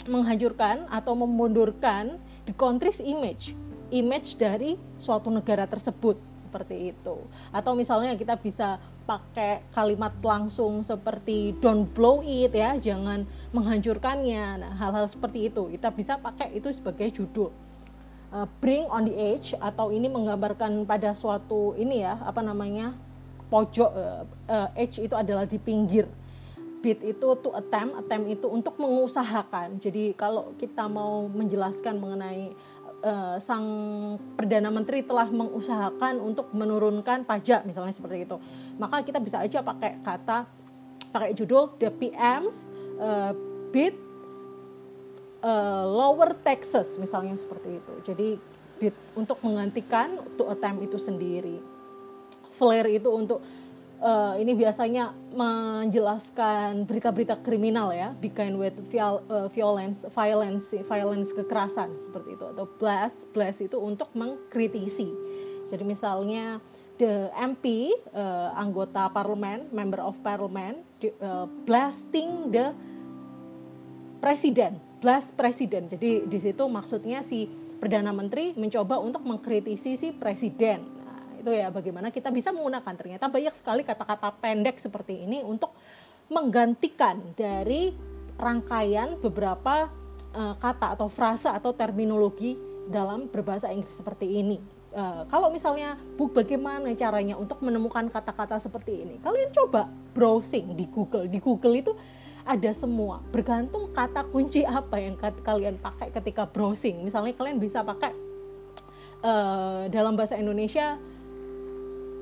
Menghancurkan 0.04 0.86
atau 0.92 1.16
memundurkan 1.16 2.20
the 2.44 2.54
country's 2.54 3.00
image 3.00 3.56
image 3.90 4.38
dari 4.38 4.74
suatu 4.98 5.30
negara 5.30 5.66
tersebut 5.66 6.18
seperti 6.40 6.94
itu. 6.94 7.16
Atau 7.50 7.74
misalnya 7.74 8.14
kita 8.14 8.38
bisa 8.38 8.78
pakai 9.06 9.62
kalimat 9.70 10.10
langsung 10.18 10.82
seperti 10.82 11.54
don't 11.62 11.86
blow 11.94 12.20
it 12.26 12.50
ya 12.50 12.74
jangan 12.74 13.22
menghancurkannya. 13.54 14.66
Nah 14.66 14.72
hal-hal 14.74 15.06
seperti 15.06 15.50
itu. 15.50 15.70
Kita 15.78 15.94
bisa 15.94 16.18
pakai 16.18 16.54
itu 16.54 16.70
sebagai 16.74 17.10
judul. 17.14 17.54
Uh, 18.34 18.46
bring 18.58 18.90
on 18.90 19.06
the 19.06 19.14
edge 19.14 19.54
atau 19.62 19.94
ini 19.94 20.10
menggambarkan 20.10 20.82
pada 20.82 21.14
suatu 21.14 21.78
ini 21.78 22.02
ya 22.02 22.18
apa 22.26 22.42
namanya 22.42 22.90
pojok 23.46 23.90
uh, 23.94 24.26
uh, 24.50 24.68
edge 24.74 24.98
itu 24.98 25.14
adalah 25.14 25.46
di 25.46 25.62
pinggir. 25.62 26.10
Bit 26.82 27.06
itu 27.06 27.28
to 27.40 27.54
attempt 27.54 27.94
attempt 28.02 28.26
itu 28.26 28.46
untuk 28.50 28.74
mengusahakan. 28.82 29.78
Jadi 29.78 30.12
kalau 30.18 30.52
kita 30.58 30.90
mau 30.90 31.30
menjelaskan 31.30 31.94
mengenai 31.96 32.52
uh, 33.02 33.36
sang 33.42 33.66
perdana 34.38 34.70
menteri 34.72 35.02
telah 35.04 35.28
mengusahakan 35.28 36.20
untuk 36.22 36.52
menurunkan 36.54 37.26
pajak 37.26 37.66
misalnya 37.68 37.92
seperti 37.92 38.24
itu. 38.24 38.36
Maka 38.80 39.02
kita 39.02 39.18
bisa 39.20 39.42
aja 39.42 39.60
pakai 39.60 40.00
kata 40.00 40.46
pakai 41.10 41.32
judul 41.32 41.72
the 41.80 41.88
PM's 41.88 42.68
uh, 43.00 43.32
bid 43.72 43.96
uh, 45.40 45.84
lower 45.84 46.36
taxes 46.44 46.96
misalnya 47.00 47.36
seperti 47.36 47.80
itu. 47.80 47.94
Jadi 48.04 48.28
bid 48.76 48.94
untuk 49.16 49.40
menggantikan 49.40 50.20
to 50.36 50.48
attempt 50.52 50.84
itu 50.84 51.00
sendiri. 51.00 51.58
Flare 52.56 52.88
itu 52.88 53.08
untuk 53.12 53.44
uh, 54.00 54.34
ini 54.36 54.52
biasanya 54.56 55.12
menjelaskan 55.32 56.84
berita-berita 56.84 57.40
kriminal 57.40 57.92
ya, 57.92 58.12
begin 58.16 58.56
with 58.56 58.76
uh, 58.96 59.48
violence, 59.52 60.04
violence, 60.12 60.72
violence 60.88 61.30
kekerasan 61.32 61.96
seperti 61.96 62.36
itu 62.36 62.44
atau 62.44 62.66
blast, 62.80 63.28
blast 63.32 63.60
itu 63.64 63.76
untuk 63.76 64.12
mengkritisi. 64.16 65.08
Jadi 65.66 65.84
misalnya 65.84 66.62
the 66.96 67.28
MP 67.36 67.92
uh, 68.12 68.56
anggota 68.56 69.08
parlemen, 69.12 69.68
member 69.72 70.00
of 70.00 70.16
parliament 70.24 70.80
uh, 71.20 71.44
blasting 71.68 72.52
the 72.52 72.72
presiden, 74.20 74.80
blast 75.04 75.36
presiden. 75.36 75.88
Jadi 75.92 76.24
di 76.24 76.38
situ 76.40 76.64
maksudnya 76.66 77.20
si 77.20 77.44
perdana 77.76 78.10
menteri 78.16 78.56
mencoba 78.56 78.96
untuk 78.96 79.20
mengkritisi 79.20 80.00
si 80.00 80.08
presiden 80.16 80.95
itu 81.46 81.54
ya 81.54 81.70
bagaimana 81.70 82.10
kita 82.10 82.34
bisa 82.34 82.50
menggunakan 82.50 82.90
ternyata 82.98 83.30
banyak 83.30 83.54
sekali 83.54 83.86
kata-kata 83.86 84.34
pendek 84.42 84.82
seperti 84.82 85.30
ini 85.30 85.46
untuk 85.46 85.70
menggantikan 86.26 87.22
dari 87.38 87.94
rangkaian 88.34 89.14
beberapa 89.22 89.86
uh, 90.34 90.58
kata 90.58 90.98
atau 90.98 91.06
frasa 91.06 91.54
atau 91.54 91.70
terminologi 91.70 92.58
dalam 92.90 93.30
berbahasa 93.30 93.70
Inggris 93.70 93.94
seperti 93.94 94.26
ini. 94.26 94.58
Uh, 94.90 95.22
kalau 95.30 95.46
misalnya 95.54 95.94
bu 96.18 96.34
bagaimana 96.34 96.90
caranya 96.98 97.38
untuk 97.38 97.62
menemukan 97.62 98.10
kata-kata 98.10 98.58
seperti 98.58 99.06
ini? 99.06 99.22
Kalian 99.22 99.54
coba 99.54 99.86
browsing 100.18 100.74
di 100.74 100.90
Google. 100.90 101.30
Di 101.30 101.38
Google 101.38 101.78
itu 101.78 101.94
ada 102.42 102.74
semua. 102.74 103.22
Bergantung 103.30 103.94
kata 103.94 104.26
kunci 104.34 104.66
apa 104.66 104.98
yang 104.98 105.14
kalian 105.46 105.78
pakai 105.78 106.10
ketika 106.10 106.42
browsing. 106.50 107.06
Misalnya 107.06 107.38
kalian 107.38 107.62
bisa 107.62 107.86
pakai 107.86 108.10
uh, 109.22 109.86
dalam 109.94 110.18
bahasa 110.18 110.34
Indonesia 110.34 110.98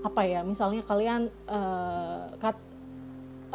apa 0.05 0.21
ya 0.29 0.45
misalnya 0.45 0.85
kalian 0.85 1.33
uh, 1.49 2.29
kat, 2.37 2.61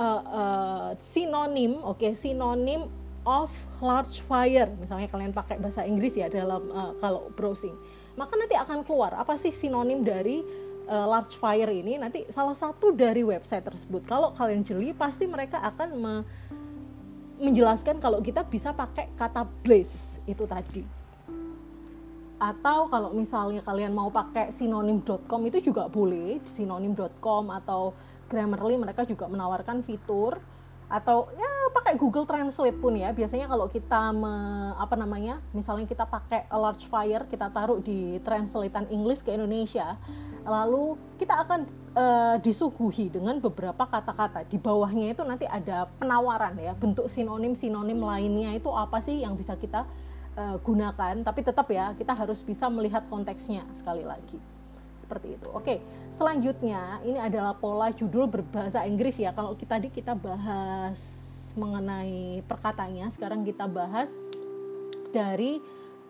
uh, 0.01 0.23
uh, 0.25 0.89
sinonim 0.97 1.77
oke 1.85 2.01
okay, 2.01 2.17
sinonim 2.17 2.89
of 3.29 3.53
large 3.83 4.25
fire. 4.25 4.69
Misalnya 4.81 5.05
kalian 5.05 5.31
pakai 5.35 5.62
bahasa 5.62 5.85
Inggris 5.85 6.17
ya 6.17 6.25
dalam 6.31 6.65
uh, 6.73 6.97
kalau 6.97 7.29
browsing. 7.38 7.77
Maka 8.17 8.33
nanti 8.35 8.57
akan 8.57 8.81
keluar 8.83 9.13
apa 9.15 9.38
sih 9.38 9.53
sinonim 9.53 10.01
dari 10.01 10.41
uh, 10.89 11.05
large 11.05 11.38
fire 11.38 11.69
ini? 11.69 12.01
Nanti 12.01 12.25
salah 12.33 12.57
satu 12.57 12.91
dari 12.97 13.21
website 13.21 13.63
tersebut. 13.63 14.03
Kalau 14.09 14.33
kalian 14.33 14.65
jeli 14.65 14.91
pasti 14.97 15.29
mereka 15.29 15.62
akan 15.62 15.89
me 15.93 16.15
menjelaskan 17.39 18.03
kalau 18.03 18.19
kita 18.19 18.43
bisa 18.43 18.75
pakai 18.75 19.07
kata 19.15 19.47
blaze 19.63 20.19
itu 20.27 20.43
tadi 20.43 20.83
atau 22.39 22.88
kalau 22.88 23.12
misalnya 23.12 23.60
kalian 23.60 23.91
mau 23.91 24.08
pakai 24.08 24.56
sinonim.com 24.56 25.41
itu 25.43 25.60
juga 25.60 25.91
boleh 25.91 26.39
sinonim.com 26.47 27.52
atau 27.52 27.91
Grammarly 28.32 28.80
mereka 28.80 29.04
juga 29.04 29.28
menawarkan 29.28 29.84
fitur. 29.84 30.39
Atau 30.89 31.30
ya 31.38 31.49
pakai 31.69 31.99
Google 31.99 32.25
Translate 32.25 32.80
pun 32.80 32.97
ya. 32.97 33.13
Biasanya 33.13 33.45
kalau 33.45 33.69
kita 33.69 34.10
me, 34.15 34.34
apa 34.73 34.95
namanya 34.97 35.38
misalnya 35.54 35.86
kita 35.86 36.08
pakai 36.08 36.49
a 36.49 36.58
large 36.58 36.89
fire 36.89 37.30
kita 37.30 37.52
taruh 37.54 37.78
di 37.78 38.17
translatean 38.25 38.89
English 38.89 39.21
ke 39.21 39.36
Indonesia 39.36 39.99
lalu 40.49 40.97
kita 41.19 41.45
akan 41.45 41.60
uh, 41.93 42.36
disuguhi 42.41 43.12
dengan 43.12 43.38
beberapa 43.38 43.86
kata-kata. 43.86 44.47
Di 44.47 44.58
bawahnya 44.58 45.13
itu 45.13 45.21
nanti 45.21 45.45
ada 45.45 45.86
penawaran 45.99 46.58
ya 46.58 46.73
bentuk 46.73 47.06
sinonim 47.12 47.54
sinonim 47.54 47.99
lainnya 47.99 48.56
itu 48.56 48.71
apa 48.71 49.04
sih 49.04 49.21
yang 49.21 49.38
bisa 49.38 49.60
kita 49.60 49.86
uh, 50.39 50.58
gunakan 50.63 51.19
tapi 51.19 51.43
tetap 51.43 51.67
ya 51.67 51.91
kita 51.99 52.15
harus 52.15 52.39
bisa 52.39 52.71
melihat 52.71 53.04
konteksnya 53.12 53.67
sekali 53.75 54.08
lagi. 54.08 54.39
Seperti 55.04 55.36
itu. 55.36 55.47
Oke 55.52 55.84
selanjutnya 56.15 57.04
ini 57.04 57.19
adalah 57.19 57.52
pola 57.60 57.91
judul 57.91 58.32
berbahasa 58.32 58.88
Inggris 58.88 59.19
ya. 59.19 59.36
Kalau 59.36 59.60
kita 59.60 59.75
tadi 59.75 59.91
kita 59.91 60.15
bahas 60.15 60.97
mengenai 61.60 62.39
perkatanya 62.47 63.12
sekarang 63.12 63.43
kita 63.43 63.67
bahas 63.67 64.08
dari 65.12 65.60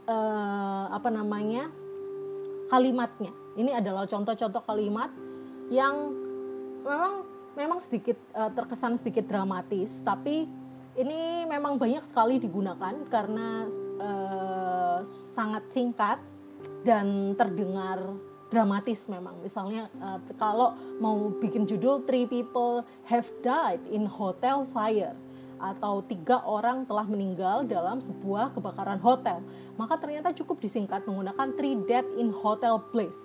uh, 0.05 0.85
apa 0.93 1.09
namanya 1.09 1.73
kalimatnya. 2.69 3.33
Ini 3.57 3.81
adalah 3.81 4.05
contoh-contoh 4.05 4.61
kalimat 4.63 5.09
yang 5.73 6.13
memang 6.85 7.13
memang 7.57 7.79
sedikit 7.83 8.15
uh, 8.37 8.51
terkesan 8.53 8.95
sedikit 8.95 9.27
dramatis 9.27 9.99
tapi 10.05 10.47
ini 10.99 11.47
memang 11.47 11.79
banyak 11.79 12.03
sekali 12.07 12.41
digunakan 12.41 12.95
karena 13.07 13.67
uh, 13.99 15.03
sangat 15.35 15.63
singkat 15.69 16.17
dan 16.81 17.35
terdengar 17.35 17.99
dramatis 18.49 19.05
memang. 19.05 19.37
Misalnya 19.45 19.87
uh, 20.01 20.17
kalau 20.41 20.73
mau 20.97 21.29
bikin 21.37 21.69
judul 21.69 22.03
Three 22.09 22.25
People 22.25 22.81
Have 23.05 23.29
Died 23.45 23.83
in 23.93 24.09
Hotel 24.09 24.65
Fire 24.73 25.15
atau 25.59 25.99
tiga 26.07 26.39
orang 26.47 26.87
telah 26.87 27.03
meninggal 27.03 27.67
dalam 27.67 27.99
sebuah 27.99 28.55
kebakaran 28.55 28.97
hotel, 29.03 29.43
maka 29.75 29.99
ternyata 29.99 30.31
cukup 30.31 30.63
disingkat 30.63 31.03
menggunakan 31.03 31.51
Three 31.53 31.77
Dead 31.83 32.07
in 32.15 32.31
Hotel 32.31 32.79
Place. 32.95 33.15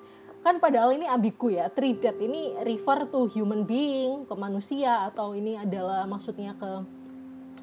Kan 0.44 0.60
padahal 0.60 0.92
ini 0.92 1.08
ambigu 1.08 1.54
ya, 1.54 1.72
Three 1.72 1.96
Dead 1.96 2.18
ini 2.20 2.52
refer 2.60 3.08
to 3.08 3.30
human 3.30 3.64
being, 3.64 4.28
ke 4.28 4.34
manusia 4.36 5.08
atau 5.08 5.32
ini 5.32 5.56
adalah 5.56 6.04
maksudnya 6.04 6.52
ke 6.58 6.84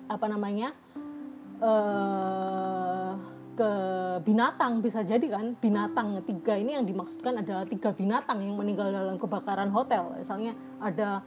apa 0.10 0.26
namanya 0.28 0.74
uh, 1.62 2.81
ke 3.62 3.72
binatang 4.26 4.82
bisa 4.82 5.06
jadi 5.06 5.22
kan? 5.30 5.54
Binatang 5.62 6.26
tiga 6.26 6.58
ini 6.58 6.74
yang 6.74 6.86
dimaksudkan 6.90 7.46
adalah 7.46 7.70
tiga 7.70 7.94
binatang 7.94 8.42
yang 8.42 8.58
meninggal 8.58 8.90
dalam 8.90 9.22
kebakaran 9.22 9.70
hotel. 9.70 10.18
Misalnya 10.18 10.58
ada 10.82 11.22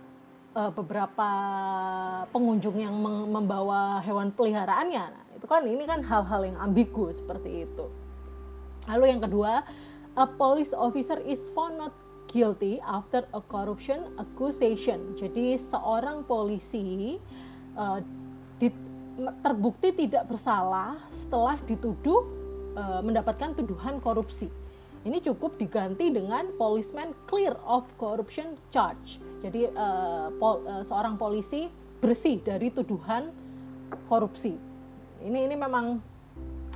uh, 0.58 0.70
beberapa 0.74 1.30
pengunjung 2.34 2.82
yang 2.82 2.94
membawa 3.30 4.02
hewan 4.02 4.34
peliharaannya. 4.34 5.04
Nah, 5.14 5.24
itu 5.38 5.46
kan 5.46 5.62
ini 5.62 5.86
kan 5.86 6.02
hal-hal 6.02 6.42
yang 6.42 6.58
ambigu 6.58 7.14
seperti 7.14 7.70
itu. 7.70 7.86
Lalu 8.90 9.14
yang 9.14 9.22
kedua 9.22 9.62
a 10.18 10.26
police 10.26 10.74
officer 10.74 11.22
is 11.22 11.46
found 11.54 11.78
not 11.78 11.94
guilty 12.26 12.82
after 12.82 13.22
a 13.30 13.38
corruption 13.46 14.10
accusation. 14.18 15.14
Jadi 15.14 15.54
seorang 15.70 16.26
polisi 16.26 17.14
uh, 17.78 18.02
terbukti 19.16 19.94
tidak 19.94 20.27
bersalah 20.27 20.98
setelah 21.11 21.55
dituduh 21.64 22.27
e, 22.74 22.83
mendapatkan 23.07 23.55
tuduhan 23.55 24.03
korupsi. 24.03 24.50
Ini 25.05 25.20
cukup 25.20 25.61
diganti 25.61 26.09
dengan 26.09 26.48
policeman 26.57 27.12
clear 27.29 27.55
of 27.68 27.85
corruption 28.00 28.59
charge. 28.74 29.22
Jadi 29.44 29.70
e, 29.70 29.87
pol, 30.38 30.64
e, 30.66 30.74
seorang 30.83 31.14
polisi 31.14 31.70
bersih 32.03 32.42
dari 32.42 32.74
tuduhan 32.74 33.31
korupsi. 34.11 34.59
Ini 35.22 35.46
ini 35.46 35.57
memang 35.57 36.03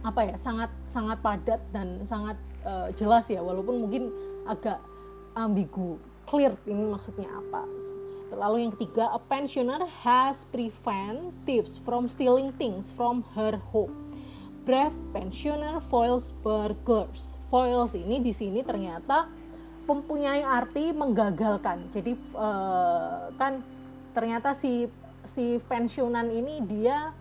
apa 0.07 0.31
ya 0.31 0.37
sangat 0.38 0.70
sangat 0.87 1.18
padat 1.18 1.61
dan 1.74 2.07
sangat 2.07 2.38
e, 2.62 2.94
jelas 2.94 3.27
ya 3.27 3.42
walaupun 3.42 3.83
mungkin 3.83 4.14
agak 4.46 4.79
ambigu. 5.35 5.98
Clear 6.29 6.55
ini 6.68 6.85
maksudnya 6.87 7.27
apa? 7.27 7.64
Lalu 8.32 8.68
yang 8.68 8.72
ketiga, 8.76 9.08
a 9.12 9.20
pensioner 9.20 9.84
has 10.04 10.44
prevent 10.52 11.32
thieves 11.48 11.80
from 11.80 12.06
stealing 12.06 12.52
things 12.60 12.92
from 12.92 13.24
her 13.32 13.56
home. 13.72 14.12
Brave 14.68 14.92
pensioner 15.16 15.80
foils 15.80 16.36
burglars. 16.44 17.40
Foils 17.48 17.96
ini 17.96 18.20
di 18.20 18.36
sini 18.36 18.60
ternyata 18.60 19.32
mempunyai 19.88 20.44
arti 20.44 20.92
menggagalkan. 20.92 21.88
Jadi 21.88 22.12
uh, 22.36 23.32
kan 23.40 23.64
ternyata 24.12 24.52
si 24.52 24.92
si 25.24 25.56
pensiunan 25.64 26.28
ini 26.28 26.60
dia 26.68 27.16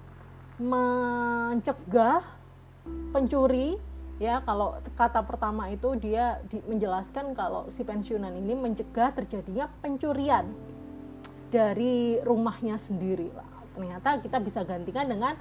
mencegah 0.59 2.19
pencuri 3.15 3.79
ya 4.17 4.41
kalau 4.41 4.73
kata 4.97 5.21
pertama 5.21 5.69
itu 5.69 5.93
dia 6.01 6.41
di, 6.49 6.57
menjelaskan 6.65 7.37
kalau 7.37 7.69
si 7.69 7.85
pensiunan 7.85 8.33
ini 8.33 8.57
mencegah 8.57 9.13
terjadinya 9.13 9.69
pencurian 9.79 10.49
dari 11.47 12.19
rumahnya 12.23 12.75
sendiri. 12.75 13.31
Lah 13.31 13.57
ternyata 13.77 14.17
kita 14.17 14.41
bisa 14.41 14.65
gantikan 14.65 15.05
dengan 15.05 15.37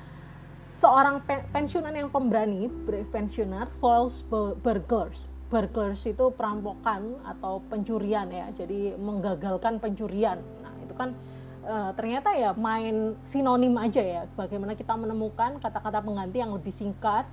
seorang 0.77 1.25
pensiunan 1.57 1.95
yang 1.97 2.12
pemberani 2.12 2.69
brave 2.69 3.09
pensioner 3.09 3.64
false 3.81 4.21
burglars. 4.61 5.33
Burglars 5.49 6.05
itu 6.05 6.29
perampokan 6.35 7.16
atau 7.25 7.64
pencurian 7.71 8.29
ya 8.29 8.53
jadi 8.53 8.99
menggagalkan 9.01 9.81
pencurian. 9.81 10.42
Nah 10.61 10.75
itu 10.85 10.92
kan 10.92 11.16
e, 11.64 11.75
ternyata 11.97 12.35
ya 12.37 12.53
main 12.53 13.16
sinonim 13.25 13.79
aja 13.81 14.03
ya 14.03 14.23
bagaimana 14.37 14.77
kita 14.77 14.92
menemukan 14.99 15.57
kata-kata 15.62 16.05
pengganti 16.05 16.45
yang 16.45 16.53
lebih 16.53 16.75
singkat 16.75 17.25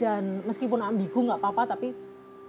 dan 0.00 0.40
meskipun 0.48 0.80
ambigu 0.80 1.20
nggak 1.20 1.36
apa-apa 1.36 1.76
tapi 1.76 1.92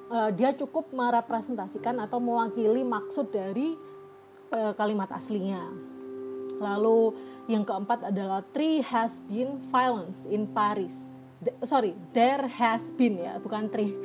uh, 0.07 0.31
dia 0.31 0.55
cukup 0.55 0.87
merepresentasikan 0.95 1.99
atau 1.99 2.23
mewakili 2.23 2.83
maksud 2.87 3.27
dari 3.27 3.75
kalimat 4.75 5.07
aslinya. 5.15 5.63
Lalu 6.61 7.15
yang 7.49 7.65
keempat 7.65 8.13
adalah 8.13 8.45
three 8.53 8.85
has 8.85 9.17
been 9.25 9.57
violence 9.73 10.29
in 10.29 10.45
Paris. 10.51 10.93
De, 11.41 11.49
sorry, 11.65 11.97
there 12.13 12.45
has 12.45 12.93
been 12.93 13.17
ya, 13.17 13.41
bukan 13.41 13.65
three. 13.73 13.97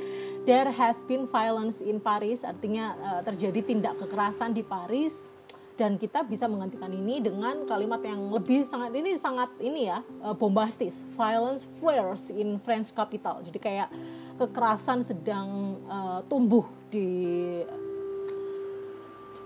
There 0.49 0.73
has 0.73 1.05
been 1.05 1.29
violence 1.29 1.85
in 1.85 2.01
Paris, 2.01 2.47
artinya 2.47 2.97
uh, 2.97 3.21
terjadi 3.27 3.61
tindak 3.61 4.01
kekerasan 4.01 4.57
di 4.57 4.65
Paris 4.65 5.29
dan 5.77 6.01
kita 6.01 6.25
bisa 6.25 6.49
menggantikan 6.49 6.89
ini 6.89 7.21
dengan 7.21 7.69
kalimat 7.69 8.01
yang 8.01 8.33
lebih 8.33 8.65
sangat 8.65 8.97
ini 8.97 9.21
sangat 9.21 9.53
ini 9.61 9.93
ya 9.93 10.01
eh, 10.01 10.33
bombastis 10.33 11.05
violence 11.15 11.69
flares 11.77 12.33
in 12.33 12.57
French 12.65 12.91
capital 12.97 13.45
jadi 13.45 13.59
kayak 13.61 13.89
kekerasan 14.37 15.01
sedang 15.01 15.81
uh, 15.89 16.21
tumbuh 16.29 16.65
di 16.93 17.09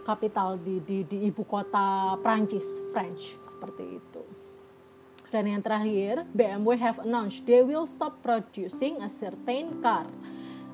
kapital 0.02 0.56
di, 0.60 0.80
di, 0.82 1.04
di 1.06 1.28
ibu 1.28 1.44
kota 1.44 2.16
Prancis 2.20 2.66
French 2.90 3.36
seperti 3.44 3.84
itu. 4.00 4.22
Dan 5.30 5.46
yang 5.46 5.62
terakhir 5.62 6.26
BMW 6.34 6.74
have 6.74 6.98
announced 7.06 7.46
they 7.46 7.62
will 7.62 7.86
stop 7.86 8.18
producing 8.18 8.98
a 8.98 9.06
certain 9.06 9.78
car. 9.78 10.10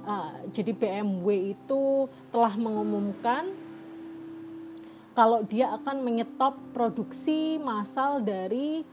Uh, 0.06 0.48
jadi 0.54 0.72
BMW 0.72 1.52
itu 1.52 2.08
telah 2.32 2.54
mengumumkan 2.56 3.52
kalau 5.12 5.44
dia 5.44 5.72
akan 5.76 6.00
menyetop 6.00 6.56
produksi 6.72 7.60
massal 7.60 8.20
dari 8.20 8.84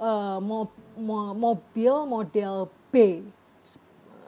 uh, 0.00 0.40
mo 0.40 0.68
mo 0.96 1.36
mobil 1.36 2.08
model 2.08 2.72
B 2.88 3.20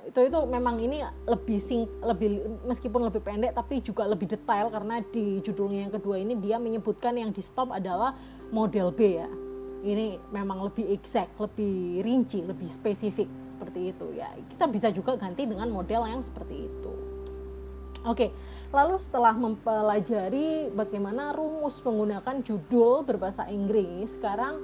itu 0.09 0.21
itu 0.25 0.39
memang 0.49 0.81
ini 0.81 1.05
lebih 1.29 1.61
sing 1.61 1.85
lebih 2.01 2.41
meskipun 2.65 3.05
lebih 3.05 3.21
pendek 3.21 3.53
tapi 3.53 3.85
juga 3.85 4.09
lebih 4.09 4.25
detail 4.25 4.73
karena 4.73 5.05
di 5.05 5.45
judulnya 5.45 5.89
yang 5.89 5.93
kedua 5.93 6.17
ini 6.17 6.33
dia 6.41 6.57
menyebutkan 6.57 7.13
yang 7.21 7.29
di 7.29 7.45
stop 7.45 7.69
adalah 7.71 8.17
model 8.49 8.89
B 8.89 9.21
ya. 9.21 9.29
Ini 9.79 10.19
memang 10.35 10.65
lebih 10.67 10.91
exact 10.91 11.39
lebih 11.39 12.03
rinci 12.03 12.43
lebih 12.43 12.67
spesifik 12.67 13.29
seperti 13.45 13.93
itu 13.93 14.07
ya. 14.17 14.33
Kita 14.57 14.67
bisa 14.67 14.89
juga 14.91 15.15
ganti 15.15 15.45
dengan 15.45 15.69
model 15.69 16.09
yang 16.09 16.25
seperti 16.25 16.67
itu. 16.67 16.93
Oke 18.09 18.33
Lalu 18.69 19.01
setelah 19.01 19.33
mempelajari 19.33 20.69
bagaimana 20.77 21.33
rumus 21.33 21.81
menggunakan 21.81 22.45
judul 22.45 23.01
berbahasa 23.01 23.49
Inggris, 23.49 24.13
sekarang 24.13 24.61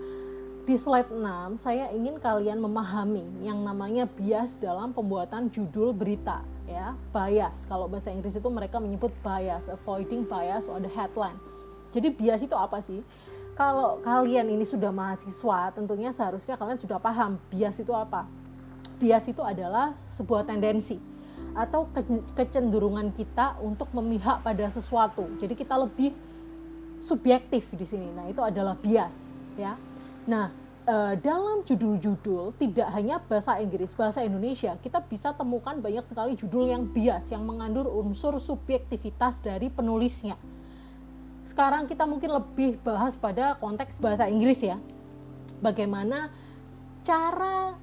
di 0.64 0.80
slide 0.80 1.12
6 1.12 1.60
saya 1.60 1.92
ingin 1.92 2.16
kalian 2.16 2.56
memahami 2.56 3.44
yang 3.44 3.60
namanya 3.60 4.08
bias 4.08 4.56
dalam 4.56 4.96
pembuatan 4.96 5.52
judul 5.52 5.92
berita 5.92 6.40
ya, 6.64 6.96
bias. 7.12 7.68
Kalau 7.68 7.84
bahasa 7.84 8.08
Inggris 8.08 8.40
itu 8.40 8.48
mereka 8.48 8.80
menyebut 8.80 9.12
bias, 9.20 9.68
avoiding 9.68 10.24
bias 10.24 10.64
on 10.72 10.80
the 10.80 10.88
headline. 10.88 11.36
Jadi 11.92 12.08
bias 12.08 12.40
itu 12.40 12.56
apa 12.56 12.80
sih? 12.80 13.04
Kalau 13.54 14.02
kalian 14.02 14.50
ini 14.50 14.66
sudah 14.66 14.90
mahasiswa, 14.90 15.70
tentunya 15.76 16.10
seharusnya 16.10 16.58
kalian 16.58 16.80
sudah 16.80 16.98
paham 16.98 17.36
bias 17.52 17.78
itu 17.78 17.92
apa. 17.92 18.26
Bias 18.98 19.28
itu 19.28 19.44
adalah 19.44 19.94
sebuah 20.16 20.48
tendensi 20.48 20.98
atau 21.54 21.86
kecenderungan 22.34 23.14
kita 23.14 23.60
untuk 23.62 23.92
memihak 23.94 24.42
pada 24.42 24.66
sesuatu. 24.72 25.28
Jadi 25.38 25.54
kita 25.54 25.76
lebih 25.76 26.10
subjektif 26.98 27.68
di 27.76 27.86
sini. 27.86 28.10
Nah, 28.10 28.26
itu 28.26 28.42
adalah 28.42 28.74
bias, 28.74 29.14
ya. 29.54 29.78
Nah, 30.24 30.48
e, 30.88 30.96
dalam 31.20 31.60
judul-judul 31.68 32.56
tidak 32.56 32.88
hanya 32.96 33.20
bahasa 33.20 33.60
Inggris, 33.60 33.92
bahasa 33.92 34.24
Indonesia, 34.24 34.72
kita 34.80 35.04
bisa 35.04 35.36
temukan 35.36 35.76
banyak 35.76 36.04
sekali 36.08 36.32
judul 36.32 36.72
yang 36.72 36.88
bias 36.88 37.28
yang 37.28 37.44
mengandung 37.44 37.88
unsur 37.88 38.40
subjektivitas 38.40 39.44
dari 39.44 39.68
penulisnya. 39.68 40.40
Sekarang 41.44 41.84
kita 41.84 42.08
mungkin 42.08 42.32
lebih 42.32 42.80
bahas 42.80 43.12
pada 43.20 43.52
konteks 43.60 44.00
bahasa 44.00 44.24
Inggris 44.24 44.64
ya. 44.64 44.80
Bagaimana 45.60 46.32
cara 47.04 47.76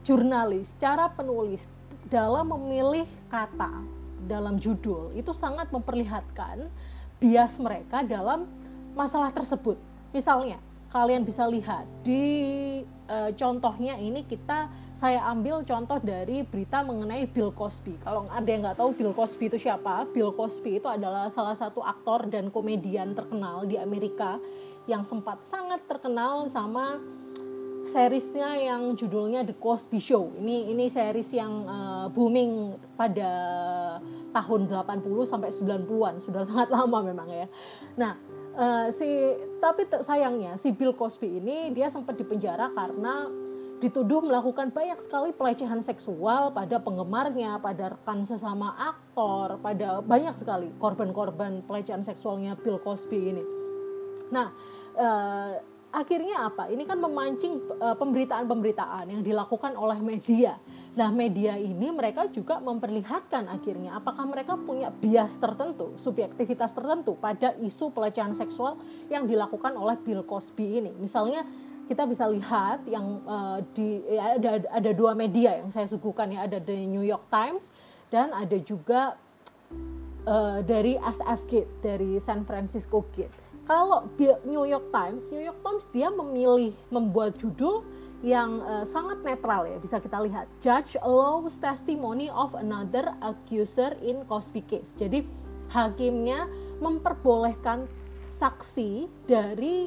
jurnalis, 0.00 0.72
cara 0.80 1.12
penulis 1.12 1.68
dalam 2.08 2.56
memilih 2.56 3.04
kata 3.28 3.84
dalam 4.24 4.56
judul 4.56 5.12
itu 5.12 5.34
sangat 5.36 5.68
memperlihatkan 5.68 6.72
bias 7.20 7.60
mereka 7.60 8.00
dalam 8.00 8.48
masalah 8.96 9.28
tersebut. 9.30 9.76
Misalnya, 10.10 10.56
kalian 10.92 11.24
bisa 11.24 11.48
lihat 11.48 11.88
di 12.04 12.24
e, 12.84 13.16
contohnya 13.32 13.96
ini 13.96 14.28
kita 14.28 14.68
saya 14.92 15.24
ambil 15.32 15.64
contoh 15.64 15.96
dari 16.04 16.44
berita 16.44 16.84
mengenai 16.84 17.24
Bill 17.32 17.48
Cosby. 17.48 17.96
Kalau 18.04 18.28
ada 18.28 18.44
yang 18.44 18.60
nggak 18.60 18.76
tahu 18.76 18.92
Bill 18.92 19.16
Cosby 19.16 19.48
itu 19.48 19.56
siapa, 19.56 20.04
Bill 20.12 20.36
Cosby 20.36 20.76
itu 20.76 20.86
adalah 20.92 21.32
salah 21.32 21.56
satu 21.56 21.80
aktor 21.80 22.28
dan 22.28 22.52
komedian 22.52 23.16
terkenal 23.16 23.64
di 23.64 23.80
Amerika 23.80 24.36
yang 24.84 25.08
sempat 25.08 25.40
sangat 25.48 25.80
terkenal 25.88 26.44
sama 26.52 27.00
seriesnya 27.88 28.54
yang 28.60 28.94
judulnya 28.94 29.42
The 29.48 29.56
Cosby 29.56 29.98
Show. 29.98 30.38
Ini 30.38 30.70
ini 30.70 30.86
series 30.92 31.32
yang 31.34 31.66
uh, 31.66 32.06
booming 32.12 32.78
pada 32.94 33.32
tahun 34.30 34.70
80 34.70 35.02
sampai 35.26 35.50
90-an, 35.50 36.14
sudah 36.22 36.42
sangat 36.46 36.68
lama 36.70 36.98
memang 37.02 37.28
ya. 37.32 37.46
Nah, 37.98 38.14
uh, 38.56 38.88
si 38.92 39.06
tapi 39.62 39.86
sayangnya 40.02 40.58
si 40.58 40.74
Bill 40.74 40.96
Cosby 40.96 41.38
ini 41.38 41.70
dia 41.70 41.88
sempat 41.88 42.18
dipenjara 42.18 42.72
karena 42.74 43.30
dituduh 43.82 44.22
melakukan 44.22 44.70
banyak 44.70 44.94
sekali 45.02 45.34
pelecehan 45.34 45.82
seksual 45.82 46.54
pada 46.54 46.78
penggemarnya, 46.78 47.58
pada 47.58 47.98
rekan 47.98 48.22
sesama 48.22 48.78
aktor, 48.78 49.58
pada 49.58 49.98
banyak 49.98 50.30
sekali 50.38 50.70
korban-korban 50.78 51.66
pelecehan 51.66 52.06
seksualnya 52.06 52.54
Bill 52.54 52.78
Cosby 52.78 53.34
ini. 53.34 53.42
Nah, 54.30 54.54
uh, 54.94 55.58
akhirnya 55.92 56.48
apa? 56.48 56.72
Ini 56.72 56.88
kan 56.88 56.98
memancing 56.98 57.60
uh, 57.78 57.94
pemberitaan-pemberitaan 58.00 59.12
yang 59.12 59.22
dilakukan 59.22 59.76
oleh 59.76 60.00
media. 60.00 60.56
Nah, 60.96 61.12
media 61.12 61.56
ini 61.56 61.92
mereka 61.92 62.28
juga 62.32 62.60
memperlihatkan 62.60 63.48
akhirnya 63.48 63.96
apakah 63.96 64.24
mereka 64.24 64.56
punya 64.56 64.88
bias 64.88 65.36
tertentu, 65.36 65.96
subjektivitas 66.00 66.72
tertentu 66.72 67.16
pada 67.16 67.56
isu 67.60 67.92
pelecehan 67.92 68.32
seksual 68.32 68.80
yang 69.12 69.28
dilakukan 69.28 69.76
oleh 69.76 69.96
Bill 70.00 70.24
Cosby 70.24 70.80
ini. 70.80 70.92
Misalnya 70.96 71.44
kita 71.88 72.08
bisa 72.08 72.24
lihat 72.28 72.88
yang 72.88 73.20
uh, 73.28 73.60
di 73.76 74.00
ya 74.08 74.36
ada 74.40 74.64
ada 74.68 74.90
dua 74.96 75.12
media 75.12 75.60
yang 75.60 75.68
saya 75.68 75.84
suguhkan 75.84 76.32
ya, 76.32 76.48
ada 76.48 76.56
The 76.60 76.88
New 76.88 77.04
York 77.04 77.28
Times 77.28 77.68
dan 78.08 78.32
ada 78.32 78.56
juga 78.60 79.16
uh, 80.24 80.60
dari 80.64 80.96
SF 81.00 81.40
Gate, 81.48 81.72
dari 81.80 82.20
San 82.20 82.44
Francisco 82.44 83.04
Gate 83.12 83.41
kalau 83.62 84.10
New 84.42 84.66
York 84.66 84.90
Times, 84.90 85.30
New 85.30 85.42
York 85.42 85.60
Times 85.62 85.84
dia 85.94 86.10
memilih 86.10 86.74
membuat 86.90 87.38
judul 87.38 87.86
yang 88.22 88.62
uh, 88.62 88.86
sangat 88.86 89.22
netral 89.26 89.66
ya 89.66 89.78
bisa 89.82 89.98
kita 89.98 90.18
lihat. 90.22 90.46
Judge 90.62 90.94
allows 91.02 91.58
testimony 91.58 92.30
of 92.30 92.54
another 92.54 93.14
accuser 93.22 93.98
in 94.02 94.22
Cosby 94.30 94.62
case. 94.62 94.90
Jadi 94.94 95.26
hakimnya 95.70 96.46
memperbolehkan 96.78 97.86
saksi 98.34 99.06
dari 99.26 99.86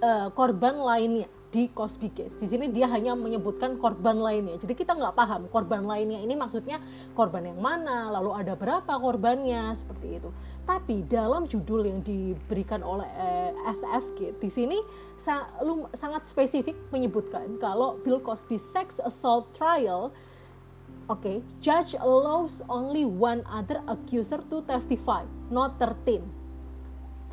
uh, 0.00 0.28
korban 0.32 0.80
lainnya 0.80 1.28
di 1.48 1.72
Cosby 1.72 2.12
Case. 2.12 2.36
Di 2.36 2.44
sini 2.44 2.68
dia 2.68 2.84
hanya 2.92 3.16
menyebutkan 3.16 3.80
korban 3.80 4.20
lainnya. 4.20 4.60
Jadi 4.60 4.76
kita 4.76 4.92
nggak 4.92 5.16
paham 5.16 5.48
korban 5.48 5.84
lainnya 5.88 6.20
ini 6.20 6.36
maksudnya 6.36 6.76
korban 7.16 7.48
yang 7.48 7.56
mana, 7.56 8.12
lalu 8.12 8.36
ada 8.36 8.52
berapa 8.52 8.92
korbannya 9.00 9.72
seperti 9.72 10.20
itu. 10.20 10.28
Tapi 10.68 11.08
dalam 11.08 11.48
judul 11.48 11.88
yang 11.88 12.00
diberikan 12.04 12.84
oleh 12.84 13.08
eh, 13.16 13.52
SFG 13.72 14.36
di 14.36 14.50
sini 14.52 14.78
sa 15.16 15.48
sangat 15.96 16.28
spesifik 16.28 16.76
menyebutkan 16.92 17.56
kalau 17.56 17.96
Bill 18.04 18.20
Cosby 18.20 18.60
sex 18.60 19.00
assault 19.00 19.48
trial 19.56 20.12
Oke, 21.08 21.24
okay, 21.24 21.36
judge 21.64 21.96
allows 21.96 22.60
only 22.68 23.08
one 23.08 23.40
other 23.48 23.80
accuser 23.88 24.44
to 24.52 24.60
testify, 24.68 25.24
not 25.48 25.80
13 25.80 26.37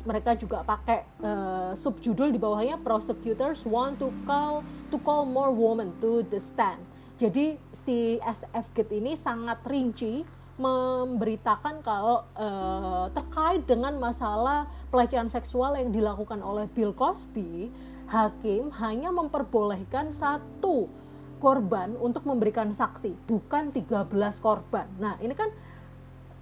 mereka 0.06 0.38
juga 0.38 0.62
pakai 0.62 1.02
uh, 1.20 1.72
subjudul 1.74 2.30
di 2.30 2.38
bawahnya 2.38 2.78
prosecutors 2.80 3.66
want 3.66 3.98
to 3.98 4.14
call 4.22 4.62
to 4.88 4.96
call 5.02 5.26
more 5.26 5.50
women 5.50 5.90
to 5.98 6.22
the 6.30 6.38
stand. 6.38 6.78
Jadi 7.18 7.58
si 7.74 8.22
SF 8.22 8.72
Gate 8.76 9.02
ini 9.02 9.18
sangat 9.18 9.64
rinci 9.66 10.22
memberitakan 10.56 11.84
kalau 11.84 12.24
uh, 12.32 13.12
terkait 13.12 13.68
dengan 13.68 13.92
masalah 14.00 14.68
pelecehan 14.88 15.28
seksual 15.28 15.76
yang 15.76 15.92
dilakukan 15.92 16.40
oleh 16.40 16.64
Bill 16.72 16.96
Cosby, 16.96 17.68
hakim 18.08 18.72
hanya 18.80 19.12
memperbolehkan 19.12 20.16
satu 20.16 20.88
korban 21.36 21.92
untuk 22.00 22.24
memberikan 22.24 22.72
saksi, 22.72 23.12
bukan 23.28 23.68
13 23.68 24.08
korban. 24.40 24.88
Nah, 24.96 25.20
ini 25.20 25.36
kan 25.36 25.52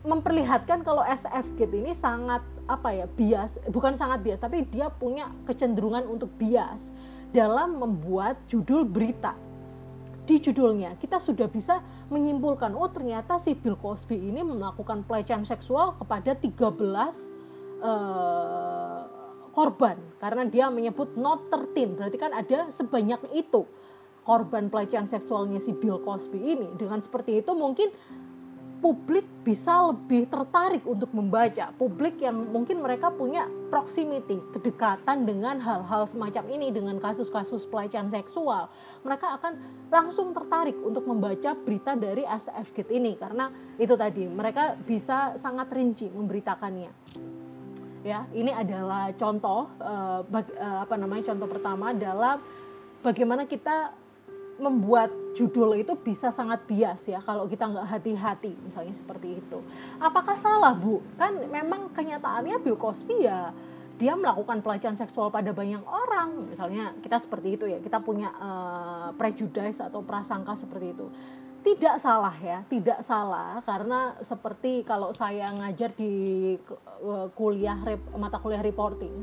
memperlihatkan 0.06 0.86
kalau 0.86 1.02
SF 1.02 1.58
Gate 1.58 1.74
ini 1.74 1.90
sangat 1.96 2.44
apa 2.64 2.96
ya 2.96 3.04
bias 3.04 3.60
bukan 3.68 3.92
sangat 3.96 4.24
bias 4.24 4.40
tapi 4.40 4.64
dia 4.64 4.88
punya 4.88 5.28
kecenderungan 5.44 6.08
untuk 6.08 6.32
bias 6.40 6.88
dalam 7.34 7.76
membuat 7.82 8.38
judul 8.46 8.86
berita. 8.86 9.34
Di 10.24 10.40
judulnya 10.40 10.96
kita 10.96 11.20
sudah 11.20 11.44
bisa 11.52 11.84
menyimpulkan 12.08 12.72
oh 12.72 12.88
ternyata 12.88 13.36
si 13.36 13.52
Bill 13.52 13.76
Cosby 13.76 14.16
ini 14.16 14.40
melakukan 14.40 15.04
pelecehan 15.04 15.44
seksual 15.44 16.00
kepada 16.00 16.32
13 16.32 16.48
uh, 16.48 17.04
eh, 17.84 19.00
korban. 19.52 20.00
Karena 20.16 20.48
dia 20.48 20.72
menyebut 20.72 21.20
not 21.20 21.52
13 21.52 22.00
berarti 22.00 22.16
kan 22.16 22.32
ada 22.32 22.72
sebanyak 22.72 23.20
itu 23.36 23.68
korban 24.24 24.72
pelecehan 24.72 25.04
seksualnya 25.04 25.60
si 25.60 25.76
Bill 25.76 26.00
Cosby 26.00 26.40
ini. 26.40 26.72
Dengan 26.80 27.04
seperti 27.04 27.44
itu 27.44 27.52
mungkin 27.52 27.92
publik 28.84 29.24
bisa 29.40 29.80
lebih 29.88 30.28
tertarik 30.28 30.84
untuk 30.84 31.08
membaca. 31.16 31.72
Publik 31.72 32.20
yang 32.20 32.36
mungkin 32.52 32.84
mereka 32.84 33.08
punya 33.08 33.48
proximity, 33.72 34.36
kedekatan 34.52 35.24
dengan 35.24 35.56
hal-hal 35.56 36.04
semacam 36.04 36.44
ini, 36.52 36.68
dengan 36.68 37.00
kasus-kasus 37.00 37.64
pelecehan 37.64 38.12
seksual. 38.12 38.68
Mereka 39.00 39.40
akan 39.40 39.52
langsung 39.88 40.36
tertarik 40.36 40.76
untuk 40.84 41.08
membaca 41.08 41.56
berita 41.56 41.96
dari 41.96 42.28
SF 42.28 42.76
Gate 42.76 42.92
ini 42.92 43.16
karena 43.16 43.48
itu 43.80 43.96
tadi 43.96 44.28
mereka 44.28 44.76
bisa 44.76 45.32
sangat 45.40 45.72
rinci 45.72 46.12
memberitakannya. 46.12 46.92
Ya, 48.04 48.28
ini 48.36 48.52
adalah 48.52 49.16
contoh 49.16 49.64
uh, 49.80 50.20
bag, 50.28 50.44
uh, 50.60 50.84
apa 50.84 51.00
namanya 51.00 51.32
contoh 51.32 51.48
pertama 51.48 51.96
adalah 51.96 52.36
bagaimana 53.00 53.48
kita 53.48 53.96
membuat 54.60 55.23
judul 55.34 55.74
itu 55.76 55.92
bisa 55.98 56.30
sangat 56.30 56.62
bias 56.64 57.10
ya 57.10 57.18
kalau 57.18 57.50
kita 57.50 57.66
nggak 57.66 57.86
hati-hati 57.90 58.54
misalnya 58.62 58.94
seperti 58.94 59.42
itu. 59.42 59.58
Apakah 59.98 60.38
salah 60.38 60.72
bu? 60.72 61.02
Kan 61.18 61.50
memang 61.50 61.90
kenyataannya 61.90 62.62
Bill 62.62 62.78
Cosby 62.78 63.26
ya 63.26 63.50
dia 63.94 64.18
melakukan 64.18 64.58
pelecehan 64.58 64.98
seksual 64.98 65.30
pada 65.30 65.54
banyak 65.54 65.82
orang 65.86 66.50
misalnya 66.50 66.90
kita 66.98 67.22
seperti 67.22 67.54
itu 67.54 67.64
ya 67.70 67.78
kita 67.78 68.02
punya 68.02 68.34
uh, 68.34 69.08
prejudice 69.14 69.78
atau 69.78 70.02
prasangka 70.02 70.58
seperti 70.58 70.98
itu 70.98 71.06
tidak 71.62 72.02
salah 72.02 72.34
ya 72.42 72.66
tidak 72.66 73.00
salah 73.06 73.62
karena 73.62 74.18
seperti 74.18 74.82
kalau 74.82 75.14
saya 75.14 75.46
ngajar 75.54 75.94
di 75.94 76.12
uh, 77.06 77.30
kuliah 77.38 77.78
mata 78.18 78.42
kuliah 78.42 78.60
reporting 78.60 79.14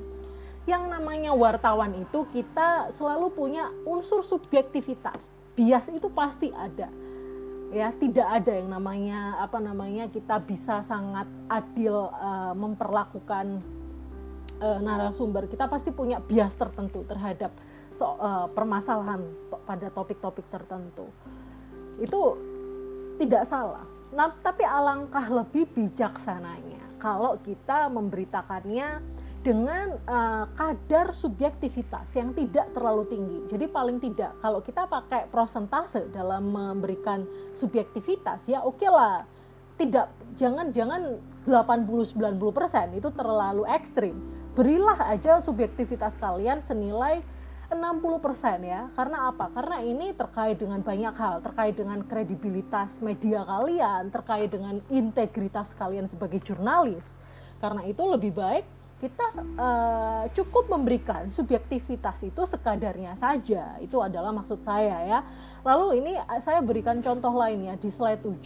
yang 0.64 0.88
namanya 0.88 1.36
wartawan 1.36 1.92
itu 1.92 2.24
kita 2.32 2.96
selalu 2.96 3.28
punya 3.34 3.68
unsur 3.84 4.24
subjektivitas 4.24 5.41
bias 5.56 5.92
itu 5.92 6.08
pasti 6.12 6.50
ada. 6.52 6.90
Ya 7.72 7.88
tidak 7.96 8.28
ada 8.28 8.52
yang 8.52 8.68
namanya 8.68 9.40
apa 9.40 9.64
namanya 9.64 10.12
kita 10.12 10.44
bisa 10.44 10.84
sangat 10.84 11.24
adil 11.48 12.12
uh, 12.12 12.52
memperlakukan 12.52 13.64
uh, 14.60 14.80
narasumber. 14.84 15.48
Kita 15.48 15.72
pasti 15.72 15.96
punya 15.96 16.20
bias 16.20 16.60
tertentu 16.60 17.08
terhadap 17.08 17.56
so, 17.88 18.20
uh, 18.20 18.52
permasalahan 18.52 19.24
to 19.48 19.58
pada 19.64 19.88
topik-topik 19.88 20.52
tertentu. 20.52 21.08
Itu 21.96 22.36
tidak 23.16 23.48
salah. 23.48 23.88
Nah 24.12 24.36
tapi 24.44 24.68
alangkah 24.68 25.32
lebih 25.32 25.72
bijaksananya 25.72 27.00
kalau 27.00 27.40
kita 27.40 27.88
memberitakannya 27.88 29.02
dengan 29.42 29.98
uh, 30.06 30.46
kadar 30.54 31.18
subjektivitas 31.18 32.14
yang 32.14 32.30
tidak 32.38 32.70
terlalu 32.78 33.10
tinggi. 33.10 33.40
Jadi 33.50 33.66
paling 33.66 33.98
tidak 33.98 34.38
kalau 34.38 34.62
kita 34.62 34.86
pakai 34.86 35.26
prosentase 35.34 36.14
dalam 36.14 36.54
memberikan 36.54 37.26
subjektivitas 37.58 38.46
ya 38.46 38.62
oke 38.62 38.78
okay 38.78 38.90
lah. 38.90 39.26
Tidak 39.82 40.38
jangan 40.38 40.70
jangan 40.70 41.18
80 41.50 42.14
90% 42.14 43.02
itu 43.02 43.10
terlalu 43.18 43.66
ekstrim. 43.66 44.14
Berilah 44.54 45.10
aja 45.10 45.42
subjektivitas 45.42 46.22
kalian 46.22 46.62
senilai 46.62 47.26
60% 47.74 48.62
ya. 48.62 48.94
Karena 48.94 49.34
apa? 49.34 49.50
Karena 49.50 49.82
ini 49.82 50.14
terkait 50.14 50.62
dengan 50.62 50.86
banyak 50.86 51.16
hal, 51.18 51.42
terkait 51.42 51.74
dengan 51.74 52.06
kredibilitas 52.06 53.02
media 53.02 53.42
kalian, 53.42 54.14
terkait 54.14 54.54
dengan 54.54 54.78
integritas 54.94 55.74
kalian 55.74 56.06
sebagai 56.06 56.38
jurnalis. 56.46 57.10
Karena 57.58 57.82
itu 57.90 58.06
lebih 58.06 58.38
baik 58.38 58.81
kita 59.02 59.26
uh, 59.58 60.24
cukup 60.30 60.70
memberikan 60.70 61.26
subjektivitas 61.34 62.22
itu 62.22 62.46
sekadarnya 62.46 63.18
saja. 63.18 63.82
Itu 63.82 63.98
adalah 63.98 64.30
maksud 64.30 64.62
saya 64.62 65.02
ya. 65.02 65.20
Lalu 65.66 66.06
ini 66.06 66.14
eh, 66.22 66.42
saya 66.42 66.62
berikan 66.62 67.02
contoh 67.02 67.34
lainnya 67.34 67.74
di 67.82 67.90
slide 67.90 68.22
7 68.22 68.46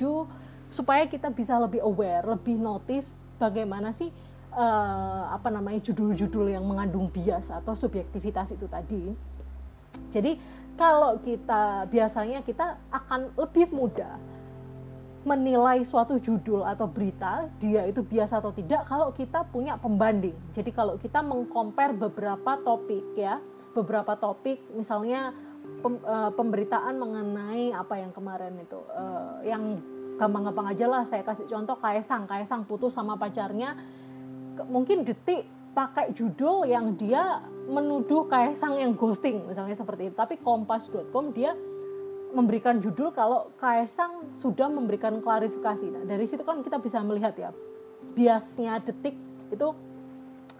supaya 0.71 1.03
kita 1.11 1.27
bisa 1.35 1.59
lebih 1.59 1.83
aware 1.83 2.23
lebih 2.23 2.55
notice 2.55 3.11
bagaimana 3.35 3.91
sih 3.91 4.09
uh, 4.55 5.35
apa 5.35 5.51
namanya 5.51 5.83
judul-judul 5.91 6.55
yang 6.55 6.63
mengandung 6.63 7.11
bias 7.11 7.51
atau 7.51 7.75
subjektivitas 7.75 8.55
itu 8.55 8.65
tadi. 8.71 9.11
Jadi 10.09 10.39
kalau 10.79 11.19
kita 11.19 11.87
biasanya 11.91 12.39
kita 12.47 12.79
akan 12.91 13.35
lebih 13.35 13.71
mudah 13.75 14.15
menilai 15.25 15.81
suatu 15.81 16.21
judul 16.21 16.61
atau 16.61 16.85
berita 16.85 17.49
dia 17.57 17.81
itu 17.89 18.05
biasa 18.05 18.37
atau 18.37 18.53
tidak 18.53 18.85
kalau 18.85 19.09
kita 19.09 19.41
punya 19.49 19.73
pembanding. 19.75 20.37
Jadi 20.53 20.69
kalau 20.69 21.01
kita 21.01 21.25
mengcompare 21.25 21.97
beberapa 21.97 22.61
topik 22.61 23.17
ya, 23.17 23.41
beberapa 23.73 24.13
topik 24.13 24.61
misalnya 24.77 25.33
pem, 25.81 25.97
uh, 26.05 26.29
pemberitaan 26.29 26.95
mengenai 27.01 27.73
apa 27.73 27.97
yang 27.97 28.13
kemarin 28.13 28.53
itu 28.61 28.77
uh, 28.93 29.41
yang 29.41 29.81
gampang-gampang 30.15 30.71
aja 30.71 30.85
lah 30.87 31.03
saya 31.03 31.25
kasih 31.25 31.49
contoh 31.49 31.75
Kaisang, 31.75 32.29
Kaisang 32.29 32.63
putus 32.63 32.93
sama 32.93 33.19
pacarnya 33.19 33.75
mungkin 34.69 35.03
detik 35.03 35.43
pakai 35.75 36.15
judul 36.15 36.63
yang 36.69 36.95
dia 36.95 37.43
menuduh 37.67 38.29
Kaisang 38.29 38.79
yang 38.79 38.95
ghosting 38.95 39.43
misalnya 39.49 39.75
seperti 39.75 40.13
itu. 40.13 40.15
Tapi 40.15 40.39
kompas.com 40.39 41.35
dia 41.35 41.51
memberikan 42.35 42.83
judul 42.83 43.15
kalau 43.15 43.55
Kaisang 43.55 44.35
sudah 44.35 44.67
memberikan 44.67 45.23
klarifikasi. 45.23 45.87
Nah, 45.87 46.03
dari 46.03 46.27
situ 46.27 46.43
kan 46.43 46.59
kita 46.59 46.83
bisa 46.83 46.99
melihat 46.99 47.31
ya 47.39 47.55
biasnya 48.11 48.83
detik 48.83 49.15
itu 49.49 49.67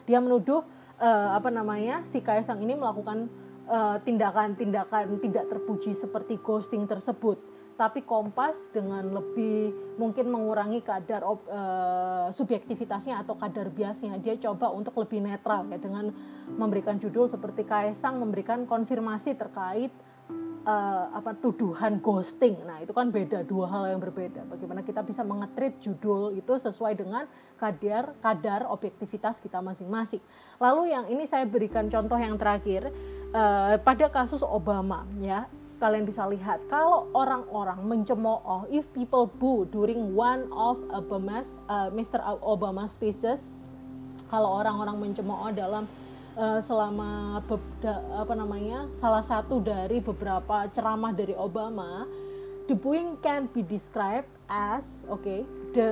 dia 0.08 0.24
menuduh 0.24 0.64
uh, 1.04 1.30
apa 1.36 1.52
namanya 1.52 2.08
si 2.08 2.24
Kaisang 2.24 2.64
ini 2.64 2.80
melakukan 2.80 3.28
eh, 3.66 3.98
tindakan-tindakan 4.06 5.18
uh, 5.18 5.22
tidak 5.22 5.46
terpuji 5.50 5.92
seperti 5.98 6.40
ghosting 6.40 6.88
tersebut. 6.88 7.42
Tapi 7.76 8.08
Kompas 8.08 8.72
dengan 8.72 9.04
lebih 9.12 9.76
mungkin 10.00 10.32
mengurangi 10.32 10.80
kadar 10.80 11.28
uh, 11.28 12.32
subjektivitasnya 12.32 13.20
atau 13.20 13.36
kadar 13.36 13.68
biasnya, 13.68 14.16
dia 14.16 14.40
coba 14.40 14.72
untuk 14.72 14.96
lebih 14.96 15.20
netral 15.20 15.68
ya 15.68 15.76
dengan 15.76 16.08
memberikan 16.56 16.96
judul 16.96 17.28
seperti 17.28 17.68
Kaisang 17.68 18.16
memberikan 18.24 18.64
konfirmasi 18.64 19.36
terkait 19.36 19.92
uh, 20.66 21.06
apa 21.14 21.38
tuduhan 21.38 22.02
ghosting. 22.02 22.58
Nah, 22.66 22.82
itu 22.82 22.92
kan 22.92 23.14
beda 23.14 23.46
dua 23.46 23.70
hal 23.70 23.96
yang 23.96 24.02
berbeda. 24.02 24.44
Bagaimana 24.50 24.82
kita 24.82 25.06
bisa 25.06 25.22
mengetrit 25.22 25.78
judul 25.80 26.34
itu 26.36 26.54
sesuai 26.58 26.98
dengan 26.98 27.30
kadar 27.56 28.18
kadar 28.20 28.68
objektivitas 28.68 29.40
kita 29.40 29.62
masing-masing. 29.62 30.20
Lalu 30.60 30.92
yang 30.92 31.06
ini 31.08 31.24
saya 31.30 31.46
berikan 31.46 31.88
contoh 31.88 32.18
yang 32.18 32.36
terakhir 32.36 32.90
uh, 33.32 33.78
pada 33.80 34.10
kasus 34.10 34.42
Obama 34.42 35.06
ya. 35.22 35.48
Kalian 35.76 36.08
bisa 36.08 36.24
lihat 36.32 36.64
kalau 36.72 37.12
orang-orang 37.12 37.84
mencemooh 37.84 38.64
if 38.72 38.88
people 38.96 39.28
boo 39.28 39.68
during 39.68 40.16
one 40.16 40.48
of 40.56 40.80
Obama's 40.88 41.60
uh, 41.68 41.92
Mr. 41.92 42.24
Obama 42.40 42.88
speeches 42.88 43.52
kalau 44.32 44.56
orang-orang 44.56 44.96
mencemooh 45.04 45.52
dalam 45.52 45.84
uh, 46.36 46.60
selama 46.62 47.42
apa 48.16 48.34
namanya 48.36 48.88
salah 48.96 49.24
satu 49.24 49.60
dari 49.64 50.00
beberapa 50.04 50.68
ceramah 50.72 51.12
dari 51.12 51.34
Obama 51.36 52.06
the 52.68 52.76
booing 52.76 53.18
can 53.22 53.46
be 53.54 53.62
described 53.62 54.30
as 54.50 54.86
oke 55.10 55.22
okay, 55.22 55.42
the 55.74 55.90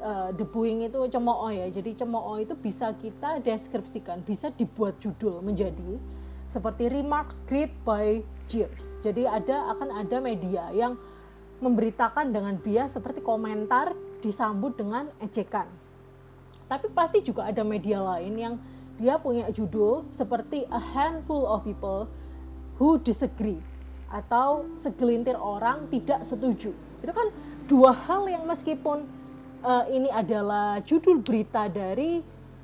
uh, 0.00 0.30
the 0.36 0.44
booing 0.44 0.84
itu 0.84 0.98
cemooh 1.08 1.52
ya. 1.52 1.68
Jadi 1.68 1.96
cemooh 1.96 2.36
itu 2.40 2.54
bisa 2.56 2.92
kita 2.96 3.40
deskripsikan 3.40 4.24
bisa 4.24 4.52
dibuat 4.52 4.96
judul 5.00 5.40
menjadi 5.44 6.00
seperti 6.48 6.88
remarks 6.92 7.40
great 7.48 7.72
by 7.84 8.20
jeers. 8.48 9.00
Jadi 9.00 9.24
ada 9.24 9.72
akan 9.72 10.04
ada 10.04 10.16
media 10.20 10.68
yang 10.72 10.96
memberitakan 11.62 12.34
dengan 12.34 12.58
bias 12.58 12.98
seperti 12.98 13.22
komentar 13.22 13.94
disambut 14.20 14.76
dengan 14.76 15.08
ejekan. 15.22 15.68
Tapi 16.66 16.88
pasti 16.92 17.20
juga 17.20 17.48
ada 17.48 17.62
media 17.62 18.00
lain 18.00 18.34
yang 18.36 18.54
dia 19.02 19.18
punya 19.18 19.50
judul 19.50 20.06
seperti 20.14 20.62
a 20.70 20.78
handful 20.78 21.42
of 21.42 21.66
people 21.66 22.06
who 22.78 23.02
disagree 23.02 23.58
atau 24.06 24.62
segelintir 24.78 25.34
orang 25.34 25.90
tidak 25.90 26.22
setuju 26.22 26.70
itu 27.02 27.10
kan 27.10 27.34
dua 27.66 27.90
hal 27.90 28.30
yang 28.30 28.46
meskipun 28.46 29.10
uh, 29.66 29.84
ini 29.90 30.06
adalah 30.06 30.78
judul 30.86 31.18
berita 31.18 31.66
dari 31.66 32.22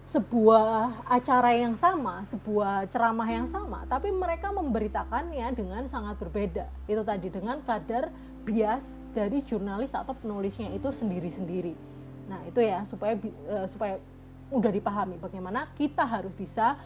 sebuah 0.09 1.05
acara 1.05 1.53
yang 1.53 1.77
sama, 1.77 2.25
sebuah 2.25 2.89
ceramah 2.89 3.29
yang 3.29 3.45
sama, 3.45 3.85
tapi 3.85 4.09
mereka 4.09 4.49
memberitakannya 4.49 5.53
dengan 5.53 5.85
sangat 5.85 6.17
berbeda. 6.17 6.65
Itu 6.89 7.05
tadi 7.05 7.29
dengan 7.29 7.61
kadar 7.61 8.09
bias 8.41 8.97
dari 9.13 9.45
jurnalis 9.45 9.93
atau 9.93 10.17
penulisnya 10.17 10.73
itu 10.73 10.89
sendiri-sendiri. 10.89 11.77
Nah, 12.25 12.41
itu 12.49 12.57
ya 12.65 12.89
supaya 12.89 13.21
uh, 13.53 13.69
supaya 13.69 14.01
mudah 14.49 14.73
dipahami 14.73 15.21
bagaimana 15.21 15.69
kita 15.77 16.05
harus 16.05 16.33
bisa 16.33 16.77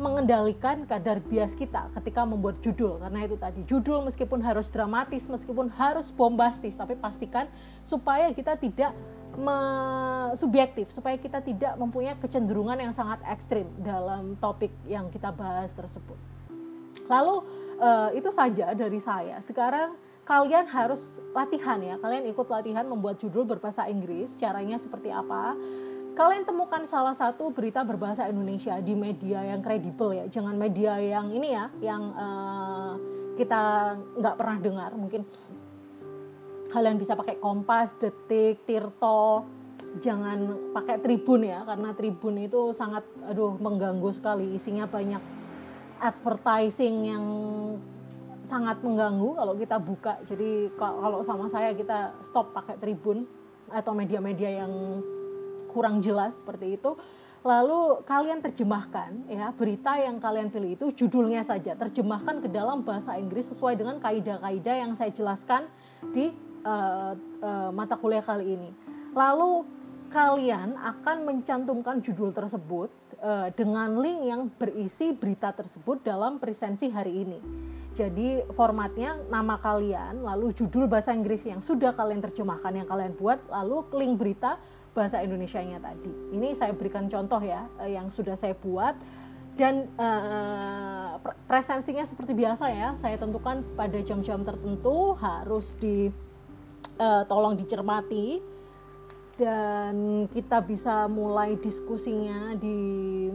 mengendalikan 0.00 0.88
kadar 0.88 1.20
bias 1.20 1.52
kita 1.52 1.92
ketika 2.00 2.24
membuat 2.24 2.56
judul 2.64 2.96
karena 3.04 3.20
itu 3.28 3.36
tadi 3.36 3.60
judul 3.68 4.08
meskipun 4.08 4.40
harus 4.40 4.72
dramatis 4.72 5.28
meskipun 5.28 5.68
harus 5.76 6.08
bombastis 6.08 6.72
tapi 6.72 6.96
pastikan 6.96 7.44
supaya 7.84 8.32
kita 8.32 8.56
tidak 8.56 8.96
subjektif 10.34 10.90
supaya 10.90 11.16
kita 11.16 11.38
tidak 11.40 11.78
mempunyai 11.78 12.18
kecenderungan 12.18 12.76
yang 12.80 12.92
sangat 12.92 13.22
ekstrim 13.28 13.68
dalam 13.80 14.34
topik 14.42 14.74
yang 14.90 15.08
kita 15.08 15.30
bahas 15.30 15.70
tersebut. 15.70 16.18
Lalu 17.06 17.42
uh, 17.78 18.10
itu 18.14 18.30
saja 18.30 18.74
dari 18.74 18.98
saya. 19.02 19.38
Sekarang 19.42 19.94
kalian 20.26 20.66
harus 20.70 21.18
latihan 21.34 21.78
ya. 21.82 21.98
Kalian 21.98 22.26
ikut 22.30 22.46
latihan 22.46 22.86
membuat 22.86 23.18
judul 23.18 23.46
berbahasa 23.46 23.86
Inggris. 23.90 24.34
Caranya 24.38 24.78
seperti 24.78 25.10
apa? 25.10 25.58
Kalian 26.10 26.44
temukan 26.44 26.82
salah 26.84 27.14
satu 27.16 27.54
berita 27.54 27.80
berbahasa 27.86 28.28
Indonesia 28.28 28.76
di 28.82 28.92
media 28.92 29.46
yang 29.46 29.62
kredibel 29.64 30.12
ya. 30.12 30.24
Jangan 30.28 30.58
media 30.58 30.98
yang 31.00 31.32
ini 31.32 31.54
ya, 31.54 31.66
yang 31.80 32.02
uh, 32.12 32.94
kita 33.38 33.94
nggak 34.18 34.36
pernah 34.36 34.58
dengar. 34.60 34.90
Mungkin 34.92 35.22
kalian 36.70 37.00
bisa 37.00 37.16
pakai 37.16 37.40
Kompas, 37.40 37.96
Detik, 37.98 38.62
Tirto, 38.68 39.46
jangan 39.98 40.70
pakai 40.70 41.02
Tribun 41.02 41.42
ya 41.42 41.66
karena 41.66 41.90
Tribun 41.98 42.38
itu 42.38 42.70
sangat 42.70 43.02
aduh 43.26 43.58
mengganggu 43.58 44.14
sekali 44.14 44.54
isinya 44.54 44.86
banyak 44.86 45.18
advertising 45.98 47.10
yang 47.10 47.24
sangat 48.46 48.78
mengganggu 48.86 49.34
kalau 49.34 49.54
kita 49.58 49.76
buka 49.82 50.22
jadi 50.30 50.70
kalau 50.78 51.20
sama 51.26 51.50
saya 51.50 51.74
kita 51.74 52.14
stop 52.22 52.54
pakai 52.54 52.78
Tribun 52.78 53.26
atau 53.70 53.90
media-media 53.94 54.62
yang 54.62 54.72
kurang 55.70 56.02
jelas 56.02 56.36
seperti 56.42 56.76
itu 56.76 56.98
lalu 57.40 58.04
kalian 58.04 58.44
terjemahkan 58.44 59.24
ya 59.32 59.48
berita 59.56 59.96
yang 59.96 60.20
kalian 60.20 60.52
pilih 60.52 60.76
itu 60.76 60.92
judulnya 60.92 61.40
saja 61.40 61.72
terjemahkan 61.72 62.44
ke 62.44 62.48
dalam 62.52 62.84
bahasa 62.84 63.16
Inggris 63.16 63.48
sesuai 63.48 63.80
dengan 63.80 63.96
kaidah-kaidah 63.96 64.76
yang 64.76 64.92
saya 64.92 65.08
jelaskan 65.08 65.64
di 66.12 66.36
uh, 66.64 67.16
uh, 67.40 67.70
mata 67.72 67.96
kuliah 67.96 68.24
kali 68.24 68.56
ini. 68.56 68.70
Lalu 69.16 69.64
kalian 70.10 70.74
akan 70.76 71.16
mencantumkan 71.24 72.02
judul 72.02 72.34
tersebut 72.34 72.90
uh, 73.22 73.48
dengan 73.54 73.98
link 74.02 74.20
yang 74.26 74.42
berisi 74.58 75.14
berita 75.14 75.54
tersebut 75.54 76.02
dalam 76.02 76.42
presensi 76.42 76.90
hari 76.90 77.24
ini. 77.24 77.40
Jadi 77.90 78.46
formatnya 78.54 79.18
nama 79.28 79.58
kalian, 79.58 80.22
lalu 80.22 80.54
judul 80.54 80.86
bahasa 80.86 81.10
Inggris 81.10 81.42
yang 81.42 81.58
sudah 81.58 81.90
kalian 81.90 82.22
terjemahkan 82.22 82.70
yang 82.70 82.86
kalian 82.86 83.18
buat, 83.18 83.42
lalu 83.50 83.82
link 83.98 84.14
berita 84.14 84.62
bahasa 84.92 85.22
Indonesia-nya 85.22 85.78
tadi. 85.78 86.10
Ini 86.34 86.54
saya 86.54 86.74
berikan 86.74 87.06
contoh 87.06 87.38
ya 87.40 87.66
yang 87.86 88.10
sudah 88.10 88.34
saya 88.34 88.54
buat 88.58 88.98
dan 89.54 89.90
uh, 90.00 91.20
presensinya 91.44 92.02
seperti 92.06 92.32
biasa 92.32 92.70
ya. 92.72 92.96
Saya 92.98 93.20
tentukan 93.20 93.62
pada 93.76 93.98
jam-jam 94.00 94.42
tertentu 94.42 95.14
harus 95.18 95.76
di 95.78 96.08
uh, 96.98 97.22
tolong 97.28 97.54
dicermati 97.54 98.40
dan 99.40 100.26
kita 100.28 100.60
bisa 100.60 101.08
mulai 101.08 101.56
diskusinya 101.56 102.52
di 102.56 103.32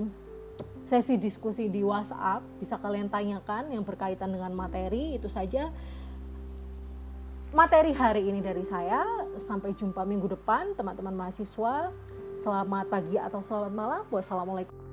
sesi 0.85 1.17
diskusi 1.17 1.65
di 1.65 1.81
WhatsApp 1.81 2.45
bisa 2.61 2.77
kalian 2.77 3.09
tanyakan 3.09 3.73
yang 3.73 3.81
berkaitan 3.81 4.29
dengan 4.29 4.53
materi 4.53 5.17
itu 5.17 5.25
saja 5.25 5.73
materi 7.51 7.91
hari 7.91 8.25
ini 8.31 8.39
dari 8.39 8.63
saya. 8.63 9.03
Sampai 9.37 9.75
jumpa 9.75 10.01
minggu 10.07 10.31
depan 10.31 10.73
teman-teman 10.73 11.13
mahasiswa. 11.13 11.91
Selamat 12.39 12.85
pagi 12.87 13.19
atau 13.19 13.43
selamat 13.43 13.73
malam. 13.73 14.01
Wassalamualaikum 14.09 14.84